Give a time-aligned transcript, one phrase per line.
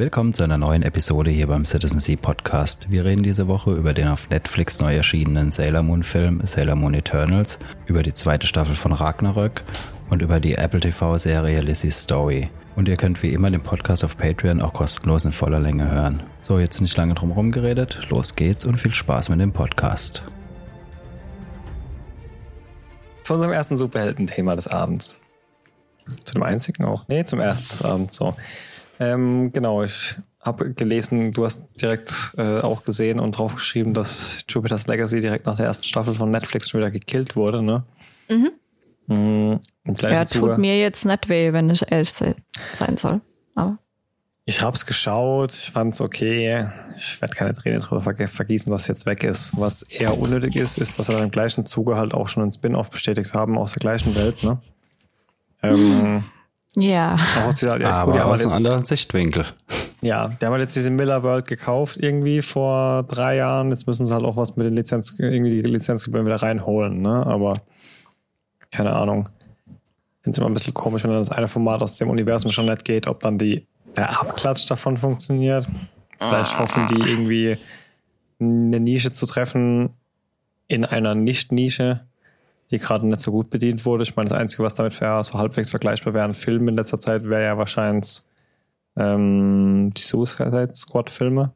[0.00, 2.90] Willkommen zu einer neuen Episode hier beim Citizen Sea Podcast.
[2.90, 6.94] Wir reden diese Woche über den auf Netflix neu erschienenen Sailor Moon Film Sailor Moon
[6.94, 9.62] Eternals, über die zweite Staffel von Ragnarök
[10.08, 12.48] und über die Apple TV Serie Lizzie's Story.
[12.76, 16.22] Und ihr könnt wie immer den Podcast auf Patreon auch kostenlos in voller Länge hören.
[16.40, 20.24] So, jetzt nicht lange drum herum geredet, los geht's und viel Spaß mit dem Podcast.
[23.24, 25.18] Zu unserem ersten Superhelden-Thema des Abends.
[26.24, 27.06] Zu dem einzigen auch?
[27.08, 28.16] Nee, zum ersten des Abends.
[28.16, 28.34] So.
[29.00, 34.86] Ähm, genau, ich habe gelesen, du hast direkt äh, auch gesehen und draufgeschrieben, dass Jupiter's
[34.86, 37.82] Legacy direkt nach der ersten Staffel von Netflix schon wieder gekillt wurde, ne?
[38.28, 38.50] Mhm.
[39.06, 39.60] Mhm,
[40.02, 40.52] ja, Zuge.
[40.52, 43.20] tut mir jetzt nicht weh, wenn ich ehrlich sein soll.
[43.54, 43.78] Aber.
[44.44, 46.68] Ich hab's geschaut, ich fand's okay.
[46.96, 49.58] Ich werde keine Träne drüber vergießen, dass jetzt weg ist.
[49.58, 52.90] Was eher unnötig ist, ist, dass wir im gleichen Zuge halt auch schon einen Spin-off
[52.90, 54.60] bestätigt haben aus der gleichen Welt, ne?
[55.62, 56.24] Ähm,
[56.76, 57.16] ja.
[57.50, 59.44] Dieser, ja aber gut, aus einem anderen Sichtwinkel.
[60.02, 63.70] Ja, die haben halt jetzt diese Miller World gekauft irgendwie vor drei Jahren.
[63.70, 67.26] Jetzt müssen sie halt auch was mit den Lizenz, irgendwie die Lizenzgebühren wieder reinholen, ne?
[67.26, 67.60] Aber
[68.70, 69.28] keine Ahnung.
[70.22, 72.66] Finde es immer ein bisschen komisch, wenn dann das eine Format aus dem Universum schon
[72.66, 73.66] nicht geht, ob dann die,
[73.96, 75.66] der Abklatsch davon funktioniert.
[76.18, 77.56] Vielleicht hoffen die irgendwie
[78.38, 79.90] eine Nische zu treffen
[80.68, 82.00] in einer Nicht-Nische
[82.70, 84.02] die gerade nicht so gut bedient wurde.
[84.02, 86.98] Ich meine, das Einzige, was damit wäre, so halbwegs vergleichbar wäre, ein Film in letzter
[86.98, 88.22] Zeit, wäre ja wahrscheinlich
[88.96, 91.52] ähm, die Suicide Squad Filme.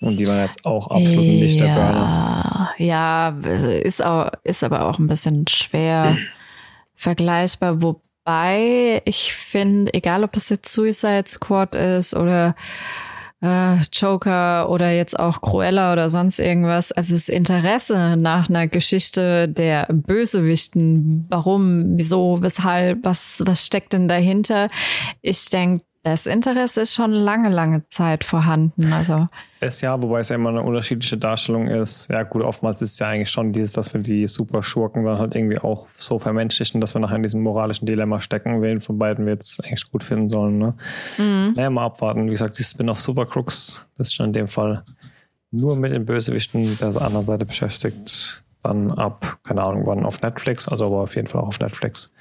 [0.00, 2.70] Und die waren jetzt auch absolut nicht der Burner.
[2.78, 6.16] Ja, ist, auch, ist aber auch ein bisschen schwer
[6.94, 12.54] vergleichbar, wobei ich finde, egal ob das jetzt Suicide Squad ist oder
[13.40, 16.92] äh, Joker oder jetzt auch Cruella oder sonst irgendwas.
[16.92, 24.08] Also das Interesse nach einer Geschichte der Bösewichten, warum, wieso, weshalb, was, was steckt denn
[24.08, 24.68] dahinter?
[25.22, 28.92] Ich denke, das Interesse ist schon lange, lange Zeit vorhanden.
[28.92, 29.28] Also
[29.60, 32.08] das ja, wobei es ja immer eine unterschiedliche Darstellung ist.
[32.10, 35.34] Ja, gut, oftmals ist es ja eigentlich schon dieses, dass wir die Super-Schurken dann halt
[35.34, 39.26] irgendwie auch so vermenschlichen, dass wir nachher in diesem moralischen Dilemma stecken, wen von beiden
[39.26, 40.58] wir jetzt eigentlich gut finden sollen.
[40.58, 40.74] Ne?
[41.18, 41.54] Mhm.
[41.56, 42.26] Naja, mal abwarten.
[42.26, 44.84] Wie gesagt, die Spin-off Super Crooks, das ist schon in dem Fall
[45.50, 48.44] nur mit den Bösewichten der anderen Seite beschäftigt.
[48.62, 52.12] Dann ab, keine Ahnung wann, auf Netflix, also aber auf jeden Fall auch auf Netflix.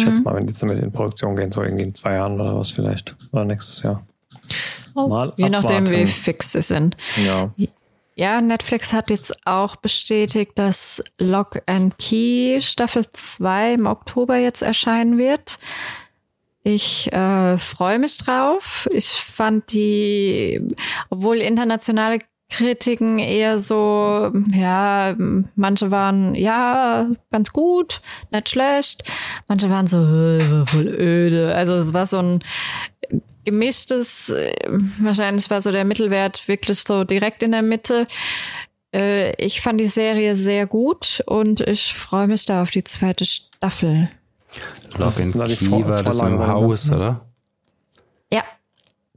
[0.00, 0.24] Ich schätze mhm.
[0.24, 2.70] mal, wenn die jetzt damit in Produktion gehen, so irgendwie in zwei Jahren oder was
[2.70, 3.14] vielleicht.
[3.32, 4.04] Oder nächstes Jahr.
[4.94, 6.96] Oh, mal Je nachdem, wie fix sie sind.
[7.24, 7.52] Ja.
[8.16, 14.62] Ja, Netflix hat jetzt auch bestätigt, dass Lock and Key Staffel 2 im Oktober jetzt
[14.62, 15.58] erscheinen wird.
[16.62, 18.88] Ich äh, freue mich drauf.
[18.92, 20.60] Ich fand die,
[21.08, 22.18] obwohl internationale
[22.50, 25.14] Kritiken eher so, ja,
[25.54, 28.00] manche waren ja ganz gut,
[28.32, 29.04] nicht schlecht,
[29.48, 31.54] manche waren so äh, voll öde.
[31.54, 32.40] Also es war so ein
[33.44, 34.52] gemischtes, äh,
[35.00, 38.06] wahrscheinlich war so der Mittelwert wirklich so direkt in der Mitte.
[38.94, 43.24] Äh, ich fand die Serie sehr gut und ich freue mich da auf die zweite
[43.24, 44.10] Staffel.
[44.98, 47.20] Lock and Key war das im Haus, oder?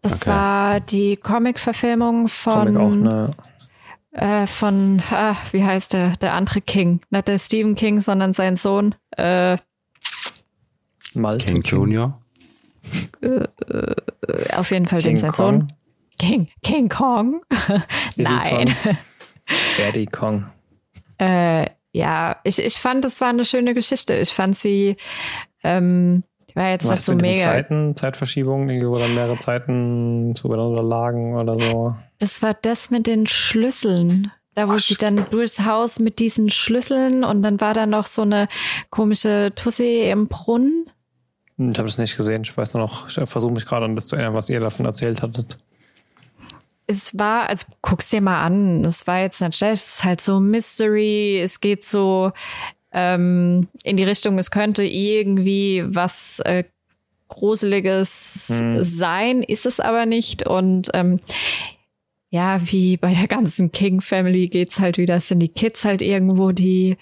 [0.03, 0.29] Das okay.
[0.31, 3.31] war die Comic-Verfilmung von, Comic auch, ne?
[4.11, 8.57] äh, von, ah, wie heißt der, der andere King, nicht der Stephen King, sondern sein
[8.57, 8.95] Sohn.
[9.17, 9.57] Äh,
[11.15, 12.21] Malte King Junior.
[13.21, 13.95] Äh, äh,
[14.55, 15.73] auf jeden Fall King dem sein Sohn.
[16.19, 17.41] King, King Kong.
[18.17, 18.75] Nein.
[19.77, 20.47] Daddy Kong.
[21.17, 24.15] Äh, ja, ich, ich fand, es war eine schöne Geschichte.
[24.15, 24.97] Ich fand sie
[25.63, 26.23] ähm,
[26.55, 27.45] war jetzt nicht so mega.
[27.45, 31.95] Zeiten, Zeitverschiebungen, wo dann mehrere Zeiten zueinander lagen oder so.
[32.19, 34.31] Das war das mit den Schlüsseln.
[34.55, 38.05] Da wo Ach, sie dann durchs Haus mit diesen Schlüsseln und dann war da noch
[38.05, 38.47] so eine
[38.91, 40.85] komische Tussi im Brunnen.
[41.57, 42.43] Hm, ich habe das nicht gesehen.
[42.43, 44.85] Ich weiß nur noch, ich versuche mich gerade an das zu erinnern, was ihr davon
[44.85, 45.57] erzählt hattet.
[46.85, 48.83] Es war, also guck's dir mal an.
[48.85, 49.73] Es war jetzt nicht schlecht.
[49.73, 51.39] Es ist halt so Mystery.
[51.39, 52.31] Es geht so
[52.93, 56.63] ähm, in die Richtung, es könnte irgendwie was äh,
[57.27, 58.83] Gruseliges hm.
[58.83, 60.45] sein, ist es aber nicht.
[60.45, 61.19] Und ähm,
[62.29, 66.51] ja, wie bei der ganzen King Family geht's halt wieder, sind die Kids halt irgendwo
[66.51, 66.97] die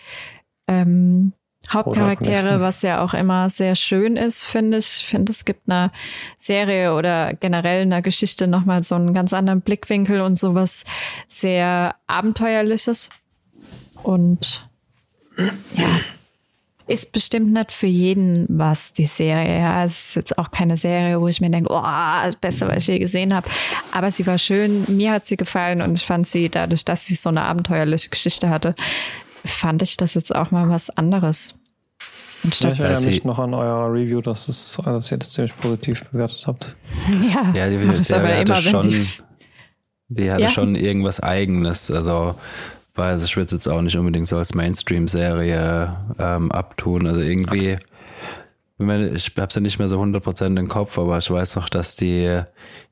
[0.67, 1.33] ähm,
[1.69, 4.97] Hauptcharaktere, was ja auch immer sehr schön ist, finde ich.
[5.01, 5.91] Ich finde, es gibt einer
[6.39, 10.85] Serie oder generell einer Geschichte nochmal so einen ganz anderen Blickwinkel und sowas
[11.27, 13.09] sehr Abenteuerliches.
[14.01, 14.67] Und
[15.37, 15.99] ja,
[16.87, 19.59] ist bestimmt nicht für jeden was, die Serie.
[19.59, 22.79] Ja, es ist jetzt auch keine Serie, wo ich mir denke, oh, das Beste, was
[22.79, 23.47] ich je gesehen habe.
[23.91, 27.15] Aber sie war schön, mir hat sie gefallen und ich fand sie, dadurch, dass sie
[27.15, 28.75] so eine abenteuerliche Geschichte hatte,
[29.45, 31.57] fand ich das jetzt auch mal was anderes.
[32.43, 36.43] Ich erinnere mich noch an euer Review, dass, es, dass ihr das ziemlich positiv bewertet
[36.47, 36.75] habt.
[37.33, 39.07] ja, Ja, die ich Serie aber hatte immer, wenn schon, die
[40.09, 40.49] die hatte Ja.
[40.49, 41.89] schon irgendwas Eigenes.
[41.89, 42.35] Also,
[42.95, 47.07] weil ich würde es jetzt auch nicht unbedingt so als Mainstream-Serie ähm, abtun.
[47.07, 47.77] Also irgendwie,
[48.77, 51.69] wenn man- ich habe sie nicht mehr so 100% im Kopf, aber ich weiß noch,
[51.69, 52.41] dass die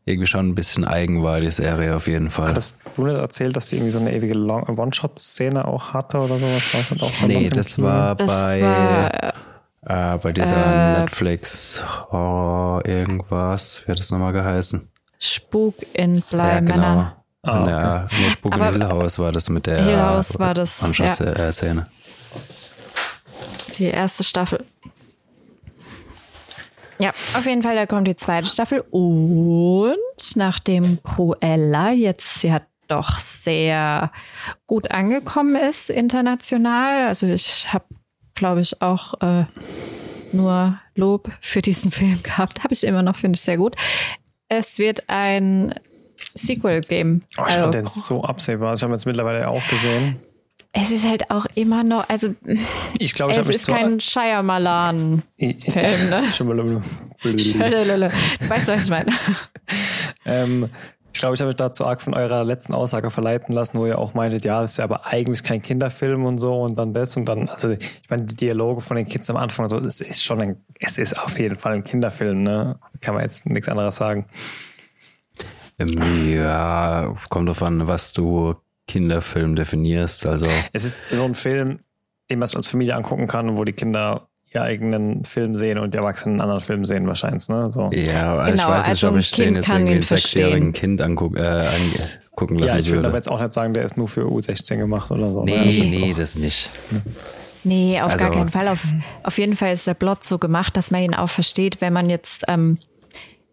[0.05, 2.49] irgendwie schon ein bisschen eigen war, die Serie auf jeden Fall.
[2.49, 6.73] Hattest du nicht erzählt, dass die irgendwie so eine ewige One-Shot-Szene auch hatte oder sowas?
[6.73, 12.85] War das auch nee, das war das bei, war äh, bei dieser äh, Netflix Horror
[12.85, 14.89] irgendwas, wie hat das nochmal geheißen?
[15.19, 17.11] Spuk in Bly genau.
[17.41, 20.53] Ah, Und ja, nee, Spuk in Hill House war das mit der Hill House war
[20.53, 21.87] das, One-Shot-Szene.
[23.77, 24.65] Die erste Staffel.
[26.97, 28.81] Ja, auf jeden Fall, da kommt die zweite Staffel.
[28.91, 29.95] Und
[30.35, 34.11] nachdem Cruella jetzt ja doch sehr
[34.67, 37.85] gut angekommen ist international, also ich habe,
[38.35, 39.45] glaube ich, auch äh,
[40.33, 42.65] nur Lob für diesen Film gehabt.
[42.65, 43.77] Habe ich immer noch, finde ich sehr gut.
[44.49, 45.73] Es wird ein
[46.33, 47.23] Sequel geben.
[47.37, 48.73] Oh, ich Also, fand den so absehbar.
[48.73, 50.17] Ich habe jetzt mittlerweile auch gesehen.
[50.73, 52.35] es ist halt auch immer noch, also
[52.99, 55.23] Ich glaube, es ist kein Shyamalan.
[55.37, 56.23] Film, ne?
[56.31, 56.81] Schimmel-
[57.23, 59.11] Du weißt, was ich meine.
[60.25, 60.69] ähm,
[61.13, 63.97] ich glaube, ich habe mich dazu arg von eurer letzten Aussage verleiten lassen, wo ihr
[63.97, 67.17] auch meintet, ja, das ist ja aber eigentlich kein Kinderfilm und so und dann das
[67.17, 69.99] und dann, also ich meine, die Dialoge von den Kids am Anfang und so, das
[69.99, 72.79] ist schon ein, es ist auf jeden Fall ein Kinderfilm, ne?
[73.01, 74.27] Kann man jetzt nichts anderes sagen.
[75.79, 78.55] Ja, kommt drauf an, was du
[78.87, 80.25] Kinderfilm definierst.
[80.25, 81.79] Also, Es ist so ein Film,
[82.29, 85.97] den man als Familie angucken kann, wo die Kinder ihren eigenen Film sehen und die
[85.97, 87.71] Erwachsenen einen anderen Film sehen wahrscheinlich, ne?
[87.71, 87.91] So.
[87.93, 90.73] ja, also Genau, ich weiß nicht, also ob ein ich den jetzt irgendwie einen sechsjährigen.
[90.73, 91.41] Kind anguck, äh,
[92.31, 93.07] angucken lassen Ja, ich würde würde.
[93.09, 95.43] aber jetzt auch nicht sagen, der ist nur für U16 gemacht oder so.
[95.45, 95.51] ne?
[95.51, 96.69] nee, Also jetzt nee, das nicht.
[97.63, 98.67] Nee, auf Also- gar keinen Fall.
[98.69, 98.85] Auf,
[99.23, 102.09] auf jeden Fall ist der Plot so gemacht, dass man ihn auch versteht, wenn man
[102.09, 102.79] jetzt ähm,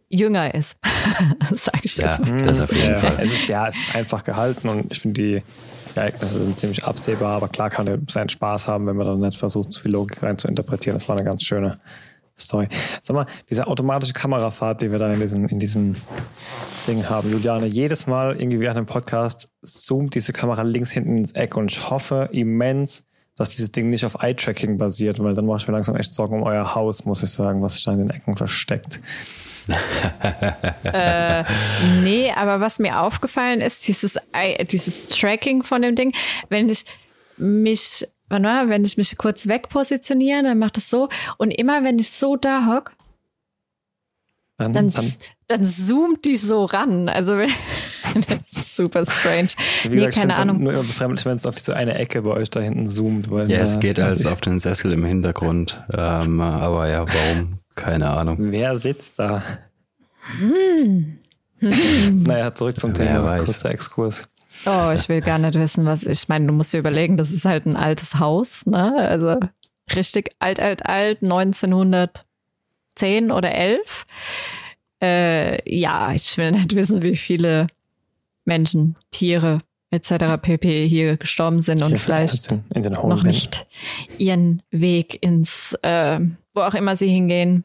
[0.08, 0.78] jünger ist.
[1.54, 2.46] Sag ich Ja, jetzt mal.
[2.46, 3.18] das auf jeden Ja, Fall.
[3.20, 5.42] Es ist ja, es ist einfach gehalten und ich finde die
[5.94, 9.38] Ereignisse sind ziemlich absehbar, aber klar kann er seinen Spaß haben, wenn man dann nicht
[9.38, 10.96] versucht, zu viel Logik rein zu interpretieren.
[10.96, 11.78] Das war eine ganz schöne
[12.38, 12.68] Story.
[13.02, 15.96] Sag mal, diese automatische Kamerafahrt, die wir dann in diesem, in diesem
[16.86, 21.32] Ding haben, Juliane, jedes Mal irgendwie während dem Podcast zoomt diese Kamera links hinten ins
[21.32, 23.06] Eck und ich hoffe immens,
[23.36, 26.34] dass dieses Ding nicht auf Eye-Tracking basiert, weil dann mache ich mir langsam echt Sorgen
[26.36, 29.00] um euer Haus, muss ich sagen, was sich da in den Ecken versteckt.
[32.02, 34.18] Nee, aber was mir aufgefallen ist, dieses,
[34.70, 36.12] dieses Tracking von dem Ding,
[36.48, 36.84] wenn ich
[37.36, 41.08] mich, wenn ich mich kurz wegpositioniere, dann macht es so.
[41.38, 42.92] Und immer wenn ich so da hock,
[44.58, 45.04] Dann, dann, dann,
[45.48, 47.08] dann, zoomt die so ran.
[47.08, 47.50] Also wenn-
[48.14, 49.48] das ist super strange.
[49.82, 50.62] wie nee, gesagt, ich keine Ahnung.
[50.62, 53.30] nur immer befremdlich, wenn es auf diese eine Ecke bei euch da hinten zoomt.
[53.30, 55.82] Weil Ja, es geht also als auf den Sessel im Hintergrund.
[55.94, 57.58] Ähm, aber ja, warum?
[57.76, 58.50] Keine Ahnung.
[58.50, 59.42] Wer sitzt da?
[60.38, 61.18] Hm.
[61.60, 63.24] naja, zurück zum Wer Thema.
[63.24, 63.44] weiß.
[63.44, 64.28] Kurzer Exkurs.
[64.64, 66.46] Oh, ich will gar nicht wissen, was ich meine.
[66.46, 68.94] Du musst dir überlegen, das ist halt ein altes Haus, ne?
[68.96, 69.38] Also
[69.94, 74.06] richtig alt, alt, alt, 1910 oder 11.
[75.02, 77.66] Äh, ja, ich will nicht wissen, wie viele
[78.44, 80.40] Menschen, Tiere etc.
[80.40, 80.88] pp.
[80.88, 83.66] hier gestorben sind und vielleicht noch nicht
[84.18, 86.20] ihren Weg ins, äh,
[86.56, 87.64] wo auch immer sie hingehen,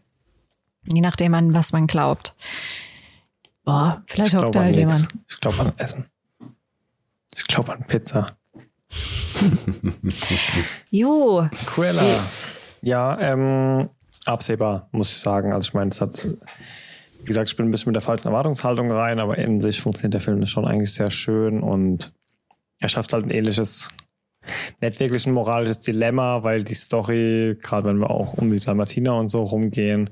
[0.92, 2.36] je nachdem an was man glaubt.
[3.64, 5.08] Boah, vielleicht Ich hockt da halt jemand.
[5.30, 6.06] Ich glaube an Essen.
[7.36, 8.38] Ich glaube an Pizza.
[10.92, 12.04] Jo, Cruella.
[12.82, 13.90] Ja, ähm,
[14.26, 15.52] absehbar, muss ich sagen.
[15.54, 16.28] Also ich meine, es hat,
[17.20, 20.14] wie gesagt, ich bin ein bisschen mit der falschen Erwartungshaltung rein, aber in sich funktioniert
[20.14, 22.14] der Film schon eigentlich sehr schön und
[22.80, 23.90] er schafft halt ein ähnliches,
[24.82, 29.18] nicht wirklich ein moralisches Dilemma, weil die Story, gerade wenn wir auch um die Dalmatiner
[29.18, 30.10] und so rumgehen,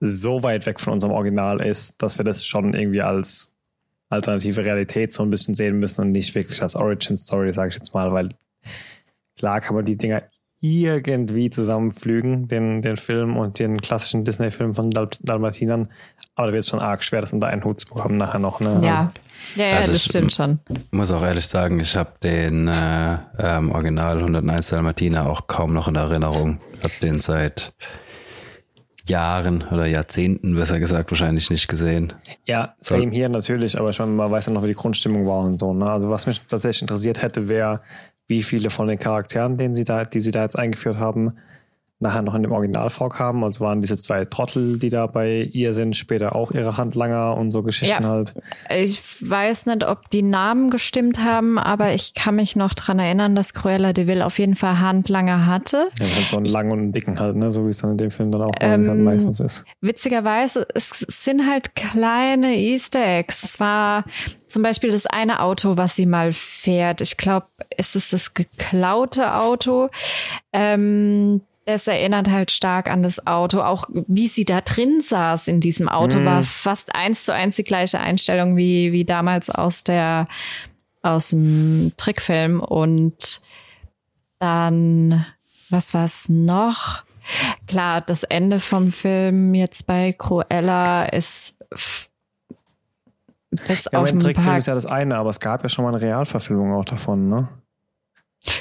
[0.00, 3.56] so weit weg von unserem Original ist, dass wir das schon irgendwie als
[4.08, 7.94] alternative Realität so ein bisschen sehen müssen und nicht wirklich als Origin-Story, sage ich jetzt
[7.94, 8.28] mal, weil
[9.36, 10.22] klar kann man die Dinger
[10.60, 15.88] irgendwie zusammenflügen, den, den Film und den klassischen Disney-Film von Dal Dalmatinern,
[16.34, 18.58] aber da wird es schon arg schwer, das unter einen Hut zu bekommen nachher noch.
[18.60, 18.80] Ne?
[18.82, 19.10] ja.
[19.54, 20.58] Ja, ja, Also das ich- stimmt schon.
[20.90, 25.86] muss auch ehrlich sagen, ich habe den äh, ähm, Original 101 Dalmatiner auch kaum noch
[25.86, 26.58] in Erinnerung.
[26.82, 27.72] Hab den seit
[29.06, 32.12] Jahren oder Jahrzehnten, besser gesagt, wahrscheinlich nicht gesehen.
[32.46, 35.58] Ja, same hier natürlich, aber schon man weiß ja noch, wie die Grundstimmung war und
[35.60, 35.72] so.
[35.72, 35.88] Ne?
[35.90, 37.80] Also was mich tatsächlich interessiert hätte, wäre,
[38.28, 41.32] wie viele von den Charakteren, den sie da, die sie da jetzt eingeführt haben,
[42.00, 43.42] nachher noch in dem Original vorkamen.
[43.42, 47.50] Also waren diese zwei Trottel, die da bei ihr sind, später auch ihre Handlanger und
[47.50, 48.08] so Geschichten Ja.
[48.08, 48.34] halt.
[48.70, 53.34] Ich weiß nicht, ob die Namen gestimmt haben, aber ich kann mich noch dran erinnern,
[53.34, 55.88] dass Cruella de Vil auf jeden Fall Handlanger hatte.
[55.98, 57.50] Ja, sind so einen langen und einen dicken halt, ne?
[57.50, 59.64] So wie es dann in dem Film dann auch Ähm, meistens ist.
[59.80, 63.42] Witzigerweise, es sind halt kleine Easter Eggs.
[63.42, 64.04] Es war
[64.46, 67.00] zum Beispiel das eine Auto, was sie mal fährt.
[67.00, 69.88] Ich glaube, es ist das geklaute Auto.
[70.52, 73.60] Ähm, das erinnert halt stark an das Auto.
[73.60, 77.64] Auch wie sie da drin saß in diesem Auto, war fast eins zu eins die
[77.64, 80.28] gleiche Einstellung wie, wie damals aus der,
[81.02, 82.60] aus dem Trickfilm.
[82.60, 83.42] Und
[84.38, 85.26] dann,
[85.68, 87.02] was war's noch?
[87.66, 91.58] Klar, das Ende vom Film jetzt bei Cruella ist
[93.50, 95.94] bis Ja, auf ein Trickfilm ist ja das eine, aber es gab ja schon mal
[95.94, 97.48] eine Realverfilmung auch davon, ne?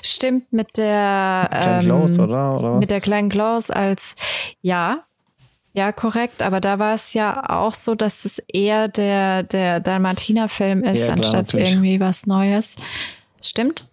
[0.04, 2.56] Stimmt mit der Glenn ähm, Close, oder?
[2.56, 4.16] oder mit der Glenn Close als
[4.62, 5.00] ja
[5.74, 10.84] ja korrekt, aber da war es ja auch so, dass es eher der der Dalmatiner-Film
[10.84, 11.70] ist, Ja, klar, anstatt natürlich.
[11.70, 12.78] irgendwie was Neues.
[13.42, 13.88] Stimmt?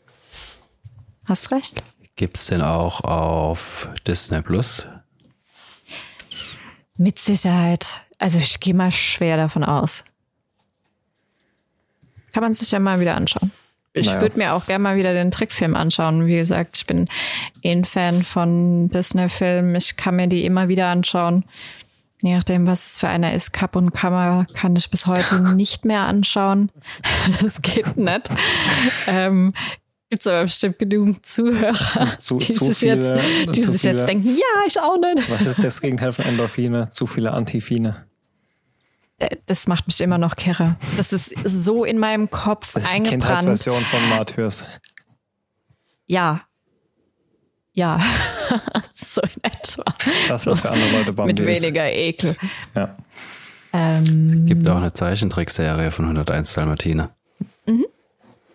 [1.27, 1.83] Hast recht.
[2.17, 4.87] Gibt's denn auch auf Disney Plus?
[6.97, 8.03] Mit Sicherheit.
[8.19, 10.05] Also ich gehe mal schwer davon aus.
[12.33, 13.53] Kann man sich ja mal wieder anschauen.
[13.97, 14.21] Ich Naja.
[14.23, 16.27] würde mir auch gerne mal wieder den Trickfilm anschauen.
[16.27, 17.09] Wie gesagt, ich bin
[17.63, 19.75] eh ein Fan von Disney-Filmen.
[19.77, 21.45] Ich kann mir die immer wieder anschauen.
[22.21, 23.53] Je nachdem, was es für einer ist.
[23.53, 26.71] Cup und Kammer kann ich bis heute nicht mehr anschauen.
[27.41, 28.29] Das geht nicht.
[29.07, 29.55] ähm,
[30.11, 33.95] Gibt's aber bestimmt genügend Zuhörer, Zu- die zu sich, viele- jetzt, die sich viele.
[33.95, 35.31] jetzt denken, ja, ich auch nicht.
[35.31, 36.89] Was ist das Gegenteil von Endorphine?
[36.91, 38.07] Zu viele Antifine.
[39.19, 40.77] Äh, das macht mich immer noch kirre.
[40.97, 43.41] Das ist so in meinem Kopf Das ist die eingebrannt.
[43.41, 44.65] Kindheitsversion von Martyrs.
[46.07, 46.43] Ja.
[47.73, 48.01] Ja.
[48.93, 49.85] so in etwa.
[50.29, 51.63] Das, was für andere Leute Mit Bambi ist.
[51.65, 52.37] weniger Ekel.
[52.75, 52.95] Ja.
[53.73, 57.11] Ähm, Gibt auch eine Zeichentrickserie von 101 Dalmatiner.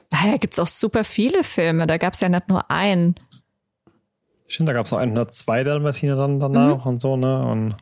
[0.09, 1.85] da gibt's auch super viele Filme.
[1.87, 3.15] Da gab's ja nicht nur einen.
[4.47, 6.91] Stimmt, da gab es noch 102 Dalmatiner dann danach Mhm.
[6.91, 7.41] und so, ne?
[7.45, 7.75] Und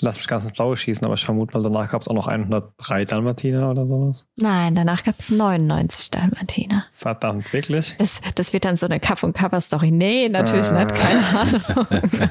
[0.00, 2.26] lass mich ganz ins Blaue schießen, aber ich vermute mal, danach gab es auch noch
[2.26, 4.26] 103 Dalmatiner oder sowas.
[4.36, 6.84] Nein, danach gab's 99 Dalmatiner.
[6.92, 7.94] Verdammt, wirklich?
[7.98, 9.90] Das, das wird dann so eine Cup- und Cover-Story.
[9.92, 10.84] Nee, natürlich Ah.
[10.84, 10.94] nicht.
[10.94, 12.30] Keine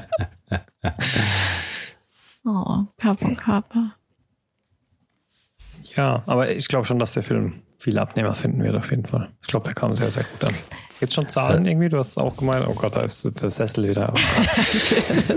[2.44, 3.94] oh, Cup und Cover.
[5.96, 9.30] Ja, aber ich glaube schon, dass der Film viele Abnehmer finden wird, auf jeden Fall.
[9.42, 10.54] Ich glaube, der kam sehr, sehr gut an.
[11.04, 11.90] Gibt's schon Zahlen irgendwie?
[11.90, 12.66] Du hast es auch gemeint.
[12.66, 14.10] Oh Gott, da ist der Sessel wieder.
[14.10, 14.16] Oh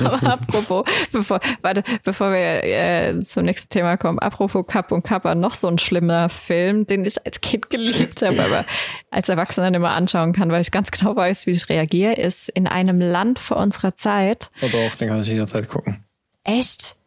[0.06, 5.34] Aber apropos, bevor, warte, bevor wir äh, zum nächsten Thema kommen, apropos Cup und Kappa,
[5.34, 8.64] noch so ein schlimmer Film, den ich als Kind geliebt habe, aber
[9.10, 12.48] als Erwachsener nicht mehr anschauen kann, weil ich ganz genau weiß, wie ich reagiere, ist
[12.48, 14.50] in einem Land vor unserer Zeit.
[14.62, 16.02] Aber auch, den kann ich jederzeit gucken.
[16.42, 17.01] Echt?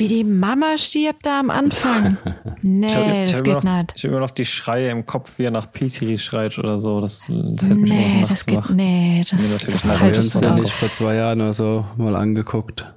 [0.00, 2.16] Wie die Mama stirbt da am Anfang.
[2.62, 3.92] Nee, Ich habe das hab geht immer, noch- nicht.
[3.96, 7.00] ich hab immer noch die Schreie im Kopf, wie er nach Petri schreit oder so.
[7.00, 8.70] Das, das hält mich immer Nee, nachts das geht, wach.
[8.70, 9.84] nee, das, Nee, das nicht.
[9.86, 10.60] Halte wir ich uns aus.
[10.60, 12.92] nicht vor zwei Jahren oder so mal angeguckt?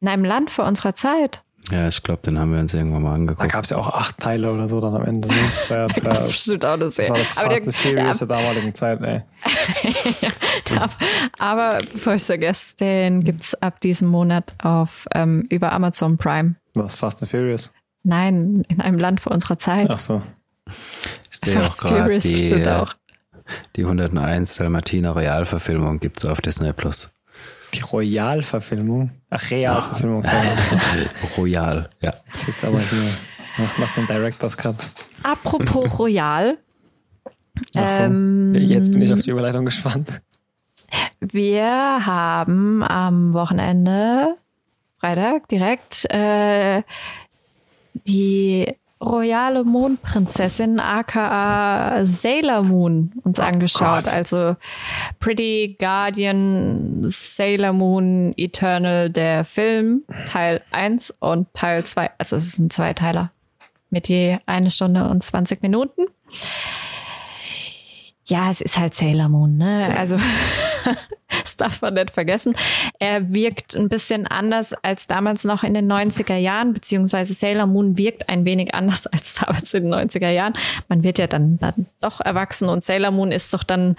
[0.00, 1.42] In einem Land vor unserer Zeit.
[1.70, 3.52] Ja, ich glaube, den haben wir uns irgendwann mal Da angeguckt.
[3.52, 5.28] gab es ja auch acht Teile oder so dann am Ende.
[5.28, 5.34] Ne?
[5.52, 7.10] Das war ja das Das das bestimmt auch eine Serie.
[7.10, 9.22] war das Aber Fast der- and Furious der damaligen Zeit, ey.
[10.78, 10.96] Ab-
[11.38, 16.56] Aber bevor ich vergesse, den gibt's ab diesem Monat auf ähm, über Amazon Prime.
[16.74, 17.70] Was, Fast and Furious?
[18.02, 19.86] Nein, in einem Land vor unserer Zeit.
[19.90, 20.22] Ach so.
[21.30, 22.94] Ich sehe auch Fast gerade Furious die, bestimmt auch.
[23.76, 27.14] die 101 Dalmatiner Realverfilmung gibt's auf Disney Plus.
[27.74, 29.10] Die Royal-Verfilmung.
[29.30, 31.08] Ach, Real-Verfilmung, sorry.
[31.38, 32.10] Royal, ja.
[32.32, 33.02] Jetzt gibt's aber hier
[33.58, 34.76] nach, nach dem Director's Cut.
[35.22, 36.58] Apropos Royal,
[37.72, 37.80] so.
[37.80, 40.22] Ähm, Jetzt bin ich auf die Überleitung gespannt.
[41.20, 44.36] wir haben am Wochenende,
[44.98, 46.82] Freitag direkt, äh,
[48.06, 54.04] die royale Mondprinzessin aka Sailor Moon uns angeschaut.
[54.04, 54.12] Gott.
[54.12, 54.56] Also
[55.18, 62.10] Pretty Guardian Sailor Moon Eternal der Film Teil 1 und Teil 2.
[62.18, 63.32] Also es ist ein Zweiteiler
[63.90, 66.06] mit je eine Stunde und 20 Minuten.
[68.24, 69.94] Ja, es ist halt Sailor Moon, ne?
[69.98, 70.16] Also
[71.28, 72.54] das darf man nicht vergessen.
[72.98, 77.96] Er wirkt ein bisschen anders als damals noch in den 90er Jahren, beziehungsweise Sailor Moon
[77.98, 80.54] wirkt ein wenig anders als damals in den 90er Jahren.
[80.88, 83.96] Man wird ja dann, dann doch erwachsen und Sailor Moon ist doch dann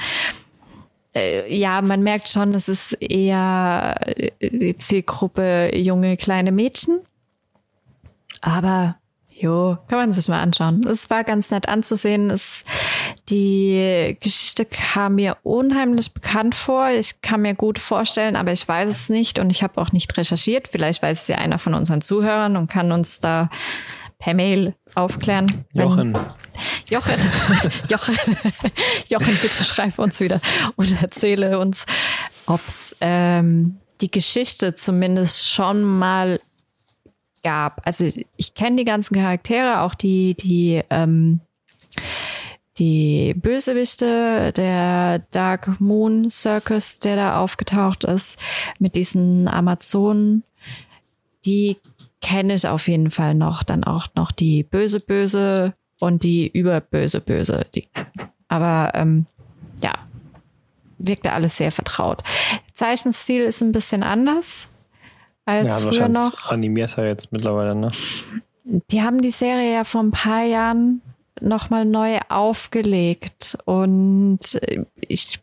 [1.16, 7.02] äh, ja, man merkt schon, es ist eher äh, die Zielgruppe junge kleine Mädchen.
[8.42, 8.98] Aber
[9.36, 10.86] jo, kann man sich mal anschauen.
[10.88, 12.30] Es war ganz nett anzusehen.
[12.30, 12.64] Es,
[13.30, 16.90] die Geschichte kam mir unheimlich bekannt vor.
[16.90, 20.16] Ich kann mir gut vorstellen, aber ich weiß es nicht und ich habe auch nicht
[20.18, 20.68] recherchiert.
[20.68, 23.50] Vielleicht weiß es ja einer von unseren Zuhörern und kann uns da
[24.20, 25.66] per Mail aufklären.
[25.74, 26.18] Jochen.
[26.90, 27.20] Jochen,
[27.90, 28.16] Jochen,
[29.10, 30.40] Jochen, bitte schreib uns wieder
[30.76, 31.86] und erzähle uns,
[32.46, 36.40] ob's ähm, die Geschichte zumindest schon mal
[37.44, 37.82] gab.
[37.86, 41.42] Also ich kenne die ganzen Charaktere, auch die, die, ähm,
[42.80, 48.40] die Bösewichte, der Dark Moon Circus, der da aufgetaucht ist,
[48.80, 50.44] mit diesen Amazonen,
[51.46, 51.78] die
[52.22, 53.64] kenne ich auf jeden Fall noch.
[53.64, 57.68] Dann auch noch die Böse Böse und die Überböse Böse.
[57.76, 57.88] Die,
[58.48, 59.28] aber ähm,
[59.84, 59.94] ja,
[60.98, 62.24] wirkte alles sehr vertraut.
[62.74, 64.73] Zeichenstil ist ein bisschen anders
[65.46, 66.50] als ja, früher noch.
[66.50, 67.92] Animiert er jetzt mittlerweile, ne?
[68.64, 71.02] Die haben die Serie ja vor ein paar Jahren
[71.42, 74.40] nochmal neu aufgelegt und
[75.02, 75.42] ich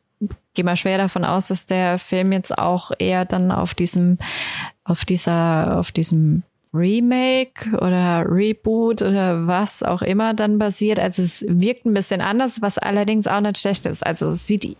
[0.54, 4.18] gehe mal schwer davon aus, dass der Film jetzt auch eher dann auf diesem,
[4.84, 6.42] auf dieser, auf diesem
[6.72, 11.00] Remake oder Reboot oder was auch immer dann basiert.
[11.00, 14.06] Also es wirkt ein bisschen anders, was allerdings auch nicht schlecht ist.
[14.06, 14.76] Also es sieht,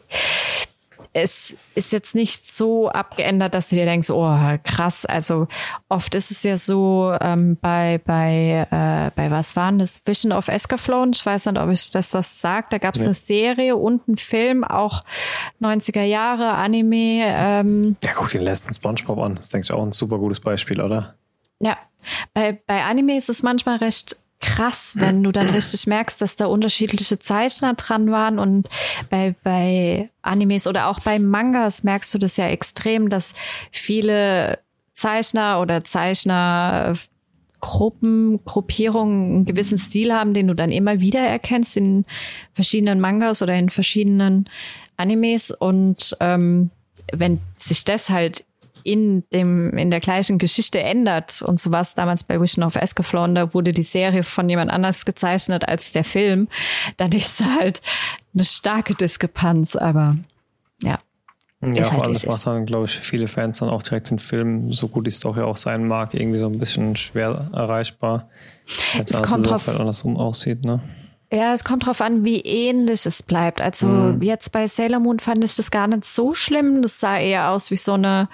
[1.13, 5.05] es ist jetzt nicht so abgeändert, dass du dir denkst, oh krass.
[5.05, 5.49] Also
[5.89, 10.49] oft ist es ja so ähm, bei bei äh, bei was waren das Vision of
[10.49, 11.11] Escaflown.
[11.13, 12.73] Ich weiß nicht, ob ich das was sagt.
[12.73, 13.07] Da gab es nee.
[13.07, 15.03] eine Serie und einen Film, auch
[15.61, 17.25] 90er Jahre Anime.
[17.25, 19.35] Ähm, ja, guck den letzten SpongeBob an.
[19.35, 21.15] Das denke ich auch ein super gutes Beispiel, oder?
[21.59, 21.77] Ja,
[22.35, 26.47] bei bei Anime ist es manchmal recht krass, wenn du dann richtig merkst, dass da
[26.47, 28.39] unterschiedliche Zeichner dran waren.
[28.39, 28.69] Und
[29.11, 33.35] bei, bei Animes oder auch bei Mangas merkst du das ja extrem, dass
[33.71, 34.59] viele
[34.95, 42.05] Zeichner oder Zeichnergruppen, Gruppierungen einen gewissen Stil haben, den du dann immer wieder erkennst in
[42.53, 44.49] verschiedenen Mangas oder in verschiedenen
[44.97, 45.51] Animes.
[45.51, 46.71] Und ähm,
[47.13, 48.45] wenn sich das halt
[48.85, 51.43] in dem, in der gleichen Geschichte ändert.
[51.43, 54.71] Und so war es damals bei Vision of Escaflown, da wurde die Serie von jemand
[54.71, 56.49] anders gezeichnet als der Film.
[56.97, 57.81] Dann ist halt
[58.35, 60.17] eine starke Diskrepanz, aber
[60.83, 60.99] ja.
[61.63, 64.19] Ja, vor halt, allem das macht dann, glaube ich, viele Fans dann auch direkt den
[64.19, 68.31] Film, so gut die Story auch sein mag, irgendwie so ein bisschen schwer erreichbar.
[68.97, 70.81] Als es kommt drauf, halt andersrum aussieht, ne?
[71.33, 73.61] Ja, es kommt drauf an, wie ähnlich es bleibt.
[73.61, 74.23] Also mhm.
[74.23, 76.83] jetzt bei Sailor Moon fand ich das gar nicht so schlimm.
[76.83, 78.29] Das sah eher aus wie so eine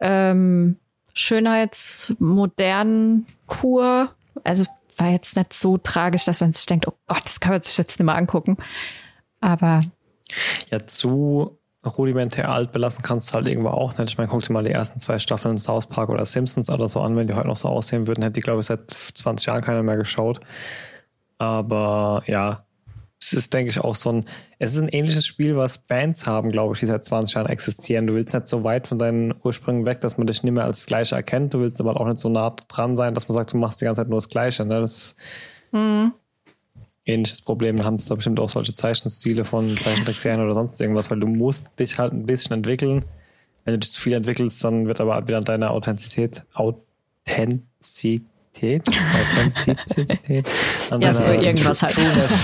[0.00, 0.76] ähm,
[1.14, 4.10] Schönheitsmodernen Kur.
[4.44, 4.64] Also
[4.96, 7.76] war jetzt nicht so tragisch, dass man sich denkt, oh Gott, das kann man sich
[7.76, 8.56] jetzt nicht mehr angucken.
[9.40, 9.80] Aber
[10.70, 14.10] ja, zu rudimentär alt belassen kannst du halt irgendwo auch nicht.
[14.10, 17.00] Ich meine, guck dir mal die ersten zwei Staffeln South Park oder Simpsons oder so
[17.00, 19.62] an, wenn die heute noch so aussehen würden, hätte die, glaube ich, seit 20 Jahren
[19.62, 20.40] keiner mehr geschaut.
[21.38, 22.66] Aber ja,
[23.32, 24.24] es ist, denke ich, auch so ein,
[24.58, 28.06] es ist ein ähnliches Spiel, was Bands haben, glaube ich, die seit 20 Jahren existieren.
[28.06, 30.80] Du willst nicht so weit von deinen Ursprüngen weg, dass man dich nicht mehr als
[30.80, 31.54] das Gleiche erkennt.
[31.54, 33.84] Du willst aber auch nicht so nah dran sein, dass man sagt, du machst die
[33.84, 34.64] ganze Zeit nur das Gleiche.
[34.64, 34.80] Ne?
[34.80, 35.16] Das
[35.70, 36.12] mhm.
[37.04, 37.76] ähnliches Problem.
[37.76, 41.28] Da haben es da bestimmt auch solche Zeichenstile von Zeichentrickserien oder sonst irgendwas, weil du
[41.28, 43.04] musst dich halt ein bisschen entwickeln.
[43.64, 48.24] Wenn du dich zu viel entwickelst, dann wird aber wieder deine Authentizität, Authentizität
[48.60, 50.48] Authentizität, Authentizität
[50.90, 51.96] an ja, so irgendwas halt.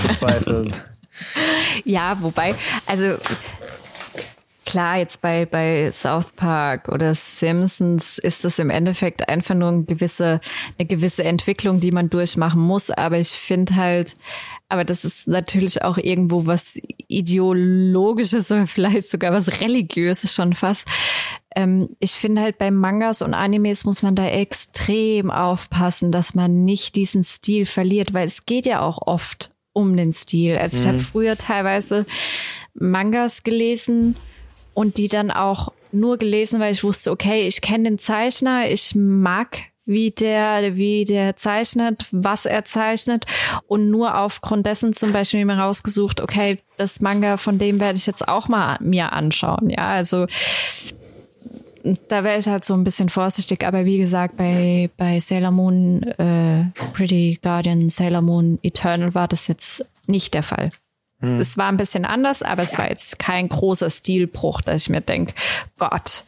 [0.07, 0.83] bezweifelt.
[1.85, 3.17] ja, wobei, also
[4.65, 9.83] klar, jetzt bei, bei South Park oder Simpsons ist es im Endeffekt einfach nur eine
[9.83, 10.41] gewisse,
[10.77, 12.91] eine gewisse Entwicklung, die man durchmachen muss.
[12.91, 14.15] Aber ich finde halt,
[14.69, 20.87] aber das ist natürlich auch irgendwo was Ideologisches oder vielleicht sogar was Religiöses schon fast.
[21.57, 26.65] Ähm, ich finde halt bei Mangas und Animes muss man da extrem aufpassen, dass man
[26.65, 30.55] nicht diesen Stil verliert, weil es geht ja auch oft um den Stil.
[30.59, 30.89] Also ich mhm.
[30.89, 32.05] habe früher teilweise
[32.75, 34.15] Mangas gelesen
[34.75, 38.93] und die dann auch nur gelesen, weil ich wusste, okay, ich kenne den Zeichner, ich
[38.93, 43.25] mag wie der, wie der zeichnet, was er zeichnet
[43.67, 48.05] und nur aufgrund dessen zum Beispiel mir rausgesucht, okay, das Manga von dem werde ich
[48.05, 49.71] jetzt auch mal mir anschauen.
[49.71, 50.27] Ja, also
[52.09, 56.03] da wäre ich halt so ein bisschen vorsichtig, aber wie gesagt, bei, bei Sailor Moon,
[56.03, 60.71] äh, Pretty Guardian, Sailor Moon, Eternal war das jetzt nicht der Fall.
[61.19, 61.39] Hm.
[61.39, 65.01] Es war ein bisschen anders, aber es war jetzt kein großer Stilbruch, dass ich mir
[65.01, 65.33] denke,
[65.77, 66.25] Gott,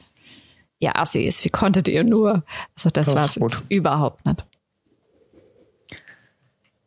[0.80, 2.44] ja, Assis, wie konntet ihr nur?
[2.76, 3.38] Also das war es
[3.70, 4.46] überhaupt nicht.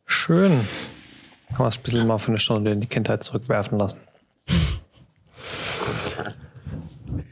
[0.05, 0.67] Schön.
[1.49, 3.99] Kann man es ein bisschen mal für eine Stunde in die Kindheit zurückwerfen lassen.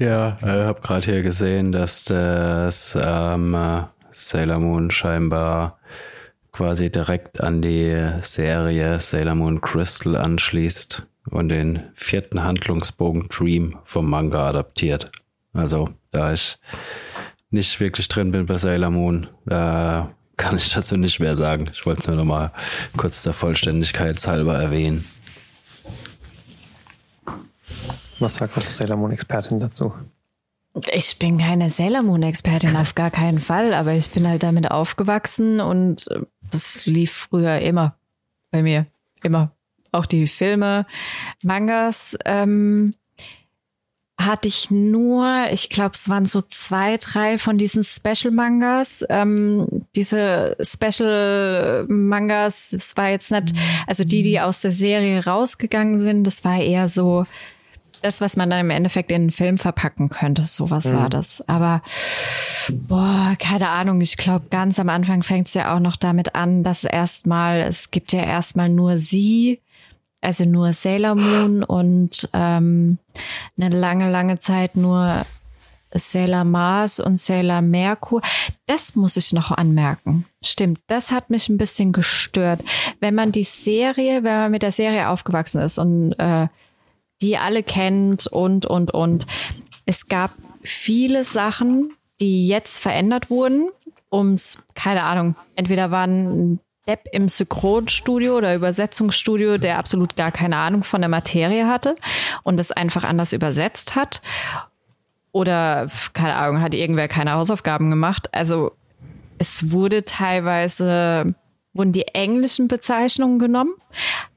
[0.01, 5.77] Ja, ich äh, habe gerade hier gesehen, dass das ähm, Sailor Moon scheinbar
[6.51, 14.09] quasi direkt an die Serie Sailor Moon Crystal anschließt und den vierten Handlungsbogen Dream vom
[14.09, 15.11] Manga adaptiert.
[15.53, 16.57] Also, da ich
[17.51, 20.01] nicht wirklich drin bin bei Sailor Moon, äh,
[20.35, 21.69] kann ich dazu nicht mehr sagen.
[21.71, 22.51] Ich wollte es nur noch mal
[22.97, 25.05] kurz der Vollständigkeit halber erwähnen.
[28.21, 29.93] Was sagt unsere Sailor Moon-Expertin dazu?
[30.93, 35.59] Ich bin keine Sailor Moon-Expertin, auf gar keinen Fall, aber ich bin halt damit aufgewachsen
[35.59, 36.19] und äh,
[36.51, 37.95] das lief früher immer
[38.51, 38.85] bei mir.
[39.23, 39.55] Immer.
[39.91, 40.85] Auch die Filme,
[41.41, 42.93] Mangas, ähm,
[44.19, 49.03] hatte ich nur, ich glaube, es waren so zwei, drei von diesen Special-Mangas.
[49.09, 53.55] Ähm, diese Special-Mangas, es war jetzt nicht,
[53.87, 57.25] also die, die aus der Serie rausgegangen sind, das war eher so
[58.01, 60.45] das, was man dann im Endeffekt in einen Film verpacken könnte.
[60.45, 60.97] Sowas mhm.
[60.97, 61.47] war das.
[61.47, 61.81] Aber
[62.69, 64.01] boah, keine Ahnung.
[64.01, 67.91] Ich glaube, ganz am Anfang fängt es ja auch noch damit an, dass erstmal, es
[67.91, 69.61] gibt ja erstmal nur sie,
[70.21, 72.97] also nur Sailor Moon und ähm,
[73.57, 75.25] eine lange, lange Zeit nur
[75.93, 78.21] Sailor Mars und Sailor Merkur.
[78.65, 80.25] Das muss ich noch anmerken.
[80.43, 82.63] Stimmt, das hat mich ein bisschen gestört.
[82.99, 86.47] Wenn man die Serie, wenn man mit der Serie aufgewachsen ist und äh,
[87.21, 89.27] die alle kennt und, und, und.
[89.85, 90.31] Es gab
[90.63, 93.69] viele Sachen, die jetzt verändert wurden,
[94.11, 100.83] ums, keine Ahnung, entweder waren Depp im Synchronstudio oder Übersetzungsstudio, der absolut gar keine Ahnung
[100.83, 101.95] von der Materie hatte
[102.43, 104.21] und es einfach anders übersetzt hat.
[105.31, 108.33] Oder, keine Ahnung, hat irgendwer keine Hausaufgaben gemacht.
[108.33, 108.73] Also
[109.37, 111.33] es wurde teilweise,
[111.73, 113.73] wurden die englischen Bezeichnungen genommen,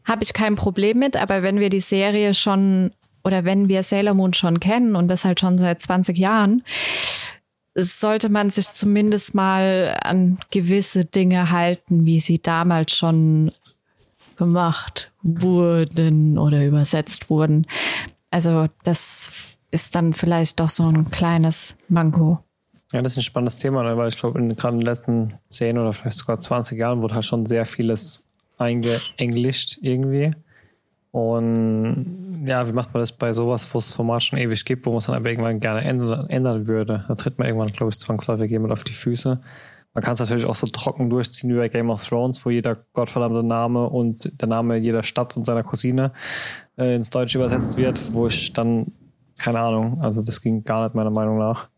[0.04, 2.92] habe ich kein Problem mit, aber wenn wir die Serie schon
[3.24, 6.62] oder wenn wir Sailor Moon schon kennen und das halt schon seit 20 Jahren,
[7.74, 13.50] sollte man sich zumindest mal an gewisse Dinge halten, wie sie damals schon
[14.36, 17.66] gemacht wurden oder übersetzt wurden.
[18.30, 19.30] Also das
[19.70, 22.38] ist dann vielleicht doch so ein kleines Manko.
[22.92, 23.96] Ja, das ist ein spannendes Thema, ne?
[23.96, 27.24] weil ich glaube, gerade in den letzten 10 oder vielleicht sogar 20 Jahren wurde halt
[27.24, 28.26] schon sehr vieles
[28.58, 30.32] eingeenglischt irgendwie.
[31.10, 34.90] Und ja, wie macht man das bei sowas, wo es Format schon ewig gibt, wo
[34.90, 37.04] man es dann aber irgendwann gerne ändern, ändern würde?
[37.06, 39.40] Da tritt man irgendwann, glaube ich, zwangsläufig jemand auf die Füße.
[39.94, 42.76] Man kann es natürlich auch so trocken durchziehen wie bei Game of Thrones, wo jeder
[42.94, 46.12] gottverdammte Name und der Name jeder Stadt und seiner Cousine
[46.76, 48.86] äh, ins Deutsche übersetzt wird, wo ich dann,
[49.38, 51.68] keine Ahnung, also das ging gar nicht meiner Meinung nach.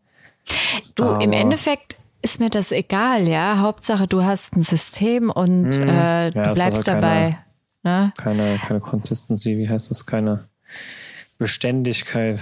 [0.95, 3.59] Du, aber im Endeffekt ist mir das egal, ja.
[3.59, 7.37] Hauptsache, du hast ein System und hm, äh, du ja, bleibst dabei.
[7.83, 8.13] Keine, ne?
[8.17, 10.05] keine, keine Consistency, wie heißt das?
[10.05, 10.45] Keine
[11.37, 12.39] Beständigkeit.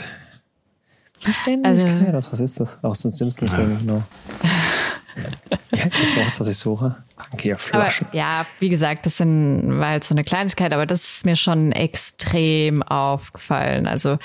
[1.24, 2.84] Beständigkeit, also, was ist das?
[2.84, 4.04] Aus den Simpsons-Filmen, genau.
[5.72, 7.04] Wie heißt das was, was ich suche?
[7.18, 8.08] Danke, Flaschen.
[8.08, 11.36] Aber, ja, wie gesagt, das sind, war halt so eine Kleinigkeit, aber das ist mir
[11.36, 13.88] schon extrem aufgefallen.
[13.88, 14.18] Also,